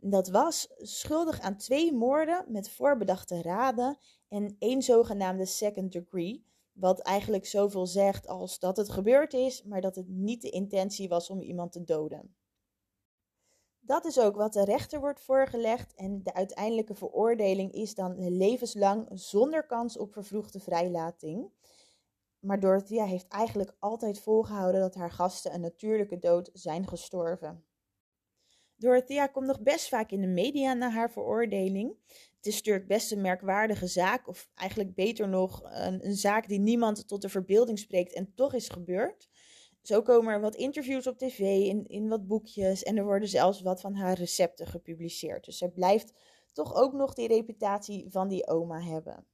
Dat 0.00 0.28
was 0.28 0.68
schuldig 0.76 1.40
aan 1.40 1.56
twee 1.56 1.92
moorden 1.92 2.44
met 2.48 2.70
voorbedachte 2.70 3.42
raden 3.42 3.98
en 4.28 4.56
één 4.58 4.82
zogenaamde 4.82 5.46
second 5.46 5.92
degree. 5.92 6.46
Wat 6.72 7.00
eigenlijk 7.00 7.46
zoveel 7.46 7.86
zegt 7.86 8.26
als 8.26 8.58
dat 8.58 8.76
het 8.76 8.90
gebeurd 8.90 9.32
is, 9.32 9.62
maar 9.62 9.80
dat 9.80 9.96
het 9.96 10.08
niet 10.08 10.42
de 10.42 10.50
intentie 10.50 11.08
was 11.08 11.30
om 11.30 11.42
iemand 11.42 11.72
te 11.72 11.84
doden. 11.84 12.36
Dat 13.88 14.04
is 14.04 14.18
ook 14.18 14.36
wat 14.36 14.52
de 14.52 14.64
rechter 14.64 15.00
wordt 15.00 15.20
voorgelegd 15.20 15.94
en 15.94 16.22
de 16.22 16.34
uiteindelijke 16.34 16.94
veroordeling 16.94 17.72
is 17.72 17.94
dan 17.94 18.36
levenslang 18.36 19.08
zonder 19.12 19.66
kans 19.66 19.98
op 19.98 20.12
vervroegde 20.12 20.60
vrijlating. 20.60 21.50
Maar 22.38 22.60
Dorothea 22.60 23.04
heeft 23.04 23.28
eigenlijk 23.28 23.76
altijd 23.78 24.20
volgehouden 24.20 24.80
dat 24.80 24.94
haar 24.94 25.10
gasten 25.10 25.54
een 25.54 25.60
natuurlijke 25.60 26.18
dood 26.18 26.50
zijn 26.52 26.88
gestorven. 26.88 27.64
Dorothea 28.76 29.26
komt 29.26 29.46
nog 29.46 29.60
best 29.60 29.88
vaak 29.88 30.10
in 30.10 30.20
de 30.20 30.26
media 30.26 30.72
na 30.72 30.90
haar 30.90 31.10
veroordeling. 31.10 31.96
Het 32.36 32.46
is 32.46 32.56
natuurlijk 32.56 32.86
best 32.86 33.12
een 33.12 33.20
merkwaardige 33.20 33.86
zaak, 33.86 34.28
of 34.28 34.50
eigenlijk 34.54 34.94
beter 34.94 35.28
nog 35.28 35.62
een, 35.64 36.06
een 36.06 36.16
zaak 36.16 36.48
die 36.48 36.60
niemand 36.60 37.08
tot 37.08 37.22
de 37.22 37.28
verbeelding 37.28 37.78
spreekt 37.78 38.12
en 38.12 38.34
toch 38.34 38.54
is 38.54 38.68
gebeurd. 38.68 39.28
Zo 39.88 40.02
komen 40.02 40.32
er 40.32 40.40
wat 40.40 40.54
interviews 40.54 41.06
op 41.06 41.18
tv, 41.18 41.38
in, 41.40 41.86
in 41.86 42.08
wat 42.08 42.26
boekjes 42.26 42.82
en 42.82 42.96
er 42.96 43.04
worden 43.04 43.28
zelfs 43.28 43.60
wat 43.60 43.80
van 43.80 43.94
haar 43.94 44.14
recepten 44.14 44.66
gepubliceerd. 44.66 45.44
Dus 45.44 45.58
zij 45.58 45.68
blijft 45.68 46.12
toch 46.52 46.74
ook 46.74 46.92
nog 46.92 47.14
die 47.14 47.28
reputatie 47.28 48.06
van 48.10 48.28
die 48.28 48.48
oma 48.48 48.80
hebben. 48.80 49.26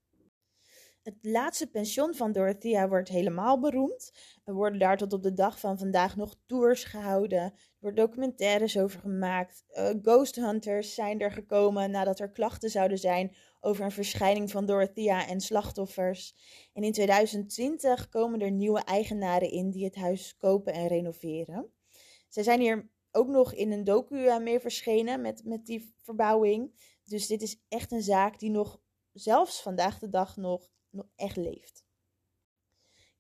Het 1.05 1.19
laatste 1.21 1.71
pension 1.71 2.15
van 2.15 2.33
Dorothea 2.33 2.89
wordt 2.89 3.09
helemaal 3.09 3.61
beroemd. 3.61 4.13
Er 4.45 4.55
worden 4.55 4.79
daar 4.79 4.97
tot 4.97 5.13
op 5.13 5.23
de 5.23 5.33
dag 5.33 5.61
van 5.61 5.79
vandaag 5.79 6.17
nog 6.17 6.37
tours 6.47 6.85
gehouden. 6.85 7.43
Er 7.43 7.53
worden 7.79 8.05
documentaires 8.05 8.79
over 8.79 9.01
gemaakt. 9.01 9.65
Uh, 9.71 9.91
ghost 10.03 10.35
hunters 10.35 10.95
zijn 10.95 11.21
er 11.21 11.33
gekomen 11.33 11.91
nadat 11.91 12.21
er 12.21 12.31
klachten 12.31 12.71
zouden 12.71 12.99
zijn 12.99 13.37
over 13.61 13.85
een 13.85 13.91
verschijning 13.91 14.51
van 14.51 14.67
Dorothea 14.67 15.29
en 15.29 15.41
slachtoffers. 15.41 16.35
En 16.73 16.83
in 16.83 16.93
2020 16.93 18.09
komen 18.09 18.41
er 18.41 18.51
nieuwe 18.51 18.85
eigenaren 18.85 19.51
in 19.51 19.71
die 19.71 19.85
het 19.85 19.97
huis 19.97 20.37
kopen 20.37 20.73
en 20.73 20.87
renoveren. 20.87 21.73
Zij 22.29 22.43
zijn 22.43 22.61
hier 22.61 22.91
ook 23.13 23.29
nog 23.29 23.55
in 23.55 23.73
een 23.73 23.85
docu 23.85 24.27
eh, 24.27 24.39
mee 24.39 24.61
verschenen 24.61 25.21
met, 25.21 25.45
met 25.45 25.67
die 25.67 25.95
verbouwing. 26.03 26.75
Dus 27.05 27.27
dit 27.27 27.43
is 27.43 27.61
echt 27.69 27.93
een 27.93 28.03
zaak 28.03 28.39
die 28.39 28.51
nog 28.51 28.81
zelfs 29.13 29.63
vandaag 29.63 29.99
de 29.99 30.09
dag 30.09 30.37
nog 30.37 30.73
nog 30.95 31.09
echt 31.17 31.37
leeft. 31.37 31.85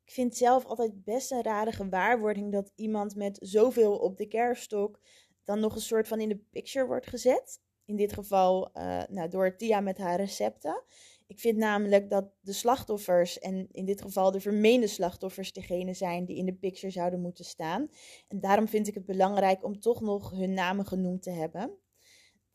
Ik 0.05 0.13
vind 0.13 0.37
zelf 0.37 0.65
altijd 0.65 1.05
best 1.05 1.31
een 1.31 1.43
rare 1.43 1.73
gewaarwording 1.73 2.53
dat 2.53 2.73
iemand 2.75 3.17
met 3.17 3.39
zoveel 3.41 3.99
op 3.99 4.17
de 4.17 4.27
kerststok 4.27 5.01
dan 5.45 5.61
nog 5.61 5.75
een 5.75 5.81
soort 5.81 6.09
van 6.09 6.21
in 6.21 6.29
de 6.29 6.41
picture 6.51 6.87
wordt 6.87 7.07
gezet. 7.07 7.61
In 7.85 7.97
dit 7.97 8.13
geval 8.13 8.71
uh, 8.77 9.03
nou, 9.09 9.29
door 9.29 9.57
Tia 9.57 9.81
met 9.81 9.99
haar 9.99 10.17
recepten. 10.17 10.83
Ik 11.27 11.41
vind 11.41 11.57
namelijk 11.57 12.11
dat 12.11 12.31
de 12.41 12.53
slachtoffers, 12.53 13.39
en 13.39 13.69
in 13.71 13.85
dit 13.85 14.03
geval 14.03 14.31
de 14.31 14.41
vermeende 14.41 14.87
slachtoffers, 14.87 15.53
degene 15.53 15.95
zijn 15.95 16.25
die 16.25 16.37
in 16.37 16.47
de 16.47 16.55
picture 16.55 16.93
zouden 16.93 17.21
moeten 17.21 17.45
staan. 17.45 17.89
En 18.29 18.41
daarom 18.41 18.69
vind 18.69 18.89
ik 18.89 18.95
het 18.95 19.07
belangrijk 19.07 19.65
om 19.65 19.81
toch 19.81 20.01
nog 20.01 20.31
hun 20.31 20.53
namen 20.53 20.87
genoemd 20.87 21.23
te 21.23 21.31
hebben. 21.31 21.61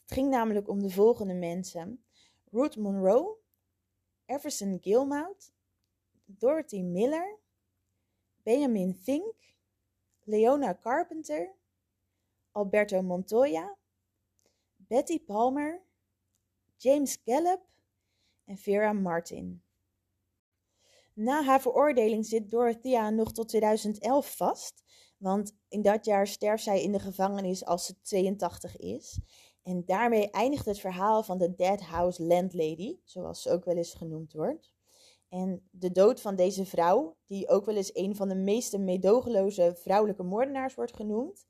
Het 0.01 0.11
ging 0.11 0.29
namelijk 0.29 0.67
om 0.67 0.81
de 0.81 0.89
volgende 0.89 1.33
mensen: 1.33 2.03
Ruth 2.51 2.77
Monroe, 2.77 3.37
Everson 4.29 4.79
Gilmout, 4.81 5.51
Dorothy 6.25 6.83
Miller, 6.83 7.37
Benjamin 8.43 8.93
Fink, 8.93 9.35
Leona 10.27 10.75
Carpenter, 10.75 11.55
Alberto 12.55 13.01
Montoya, 13.01 13.75
Betty 14.77 15.19
Palmer, 15.19 15.81
James 16.77 17.17
Gallup 17.25 17.61
en 18.45 18.57
Vera 18.57 18.93
Martin. 18.93 19.61
Na 21.13 21.43
haar 21.43 21.61
veroordeling 21.61 22.25
zit 22.25 22.51
Dorothea 22.51 23.09
nog 23.09 23.31
tot 23.31 23.49
2011 23.49 24.35
vast, 24.35 24.83
want 25.17 25.55
in 25.69 25.81
dat 25.81 26.05
jaar 26.05 26.27
sterft 26.27 26.63
zij 26.63 26.81
in 26.81 26.91
de 26.91 26.99
gevangenis 26.99 27.65
als 27.65 27.85
ze 27.85 28.01
82 28.01 28.77
is. 28.77 29.19
En 29.69 29.85
daarmee 29.85 30.29
eindigt 30.29 30.65
het 30.65 30.79
verhaal 30.79 31.23
van 31.23 31.37
de 31.37 31.55
Dead 31.55 31.81
House 31.81 32.23
Landlady, 32.23 32.97
zoals 33.03 33.41
ze 33.41 33.49
ook 33.49 33.65
wel 33.65 33.75
eens 33.75 33.93
genoemd 33.93 34.33
wordt. 34.33 34.73
En 35.27 35.67
de 35.71 35.91
dood 35.91 36.21
van 36.21 36.35
deze 36.35 36.65
vrouw, 36.65 37.17
die 37.25 37.49
ook 37.49 37.65
wel 37.65 37.75
eens 37.75 37.95
een 37.95 38.15
van 38.15 38.29
de 38.29 38.35
meeste 38.35 38.77
meedogenloze 38.77 39.75
vrouwelijke 39.75 40.23
moordenaars 40.23 40.75
wordt 40.75 40.95
genoemd, 40.95 41.45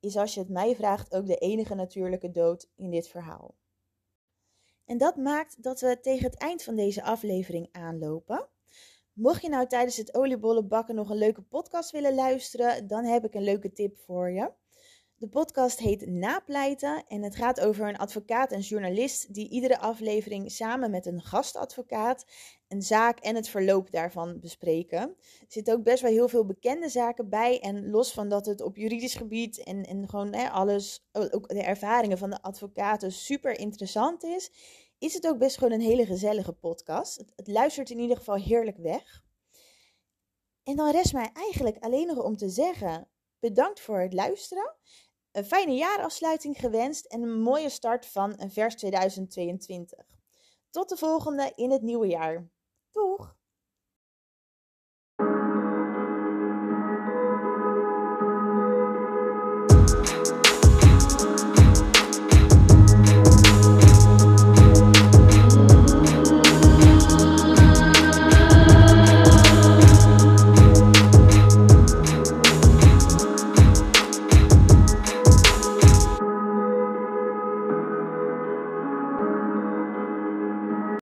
is 0.00 0.16
als 0.16 0.34
je 0.34 0.40
het 0.40 0.48
mij 0.48 0.74
vraagt 0.74 1.14
ook 1.14 1.26
de 1.26 1.36
enige 1.36 1.74
natuurlijke 1.74 2.30
dood 2.30 2.70
in 2.76 2.90
dit 2.90 3.08
verhaal. 3.08 3.54
En 4.84 4.98
dat 4.98 5.16
maakt 5.16 5.62
dat 5.62 5.80
we 5.80 6.00
tegen 6.00 6.24
het 6.24 6.38
eind 6.38 6.62
van 6.62 6.76
deze 6.76 7.02
aflevering 7.02 7.68
aanlopen. 7.72 8.48
Mocht 9.12 9.42
je 9.42 9.48
nou 9.48 9.66
tijdens 9.66 9.96
het 9.96 10.14
oliebollen 10.14 10.68
bakken 10.68 10.94
nog 10.94 11.10
een 11.10 11.16
leuke 11.16 11.42
podcast 11.42 11.90
willen 11.90 12.14
luisteren, 12.14 12.86
dan 12.86 13.04
heb 13.04 13.24
ik 13.24 13.34
een 13.34 13.44
leuke 13.44 13.72
tip 13.72 13.98
voor 13.98 14.30
je. 14.30 14.52
De 15.20 15.28
podcast 15.28 15.78
heet 15.78 16.06
Napleiten 16.06 17.04
en 17.08 17.22
het 17.22 17.36
gaat 17.36 17.60
over 17.60 17.88
een 17.88 17.96
advocaat 17.96 18.52
en 18.52 18.60
journalist 18.60 19.34
die 19.34 19.48
iedere 19.48 19.78
aflevering 19.78 20.50
samen 20.52 20.90
met 20.90 21.06
een 21.06 21.22
gastadvocaat 21.22 22.26
een 22.68 22.82
zaak 22.82 23.18
en 23.18 23.34
het 23.34 23.48
verloop 23.48 23.90
daarvan 23.90 24.40
bespreken. 24.40 24.98
Er 24.98 25.46
zitten 25.48 25.74
ook 25.74 25.82
best 25.82 26.02
wel 26.02 26.10
heel 26.10 26.28
veel 26.28 26.46
bekende 26.46 26.88
zaken 26.88 27.28
bij 27.28 27.60
en 27.60 27.90
los 27.90 28.12
van 28.12 28.28
dat 28.28 28.46
het 28.46 28.60
op 28.60 28.76
juridisch 28.76 29.14
gebied 29.14 29.62
en, 29.62 29.84
en 29.84 30.08
gewoon 30.08 30.34
hè, 30.34 30.50
alles, 30.50 31.06
ook 31.12 31.48
de 31.48 31.62
ervaringen 31.62 32.18
van 32.18 32.30
de 32.30 32.42
advocaten 32.42 33.12
super 33.12 33.58
interessant 33.58 34.24
is, 34.24 34.50
is 34.98 35.14
het 35.14 35.26
ook 35.26 35.38
best 35.38 35.58
gewoon 35.58 35.72
een 35.72 35.80
hele 35.80 36.06
gezellige 36.06 36.52
podcast. 36.52 37.16
Het, 37.16 37.32
het 37.36 37.48
luistert 37.48 37.90
in 37.90 37.98
ieder 37.98 38.16
geval 38.16 38.36
heerlijk 38.36 38.76
weg. 38.76 39.22
En 40.62 40.76
dan 40.76 40.90
rest 40.90 41.12
mij 41.12 41.30
eigenlijk 41.32 41.76
alleen 41.78 42.06
nog 42.06 42.18
om 42.18 42.36
te 42.36 42.48
zeggen: 42.48 43.08
bedankt 43.38 43.80
voor 43.80 44.00
het 44.00 44.12
luisteren. 44.12 44.74
Een 45.32 45.44
fijne 45.44 45.74
jaarafsluiting 45.74 46.58
gewenst 46.58 47.04
en 47.04 47.22
een 47.22 47.40
mooie 47.40 47.68
start 47.68 48.06
van 48.06 48.34
een 48.36 48.50
vers 48.50 48.74
2022. 48.74 50.06
Tot 50.70 50.88
de 50.88 50.96
volgende 50.96 51.52
in 51.54 51.70
het 51.70 51.82
nieuwe 51.82 52.06
jaar. 52.06 52.50
Doeg! 52.90 53.38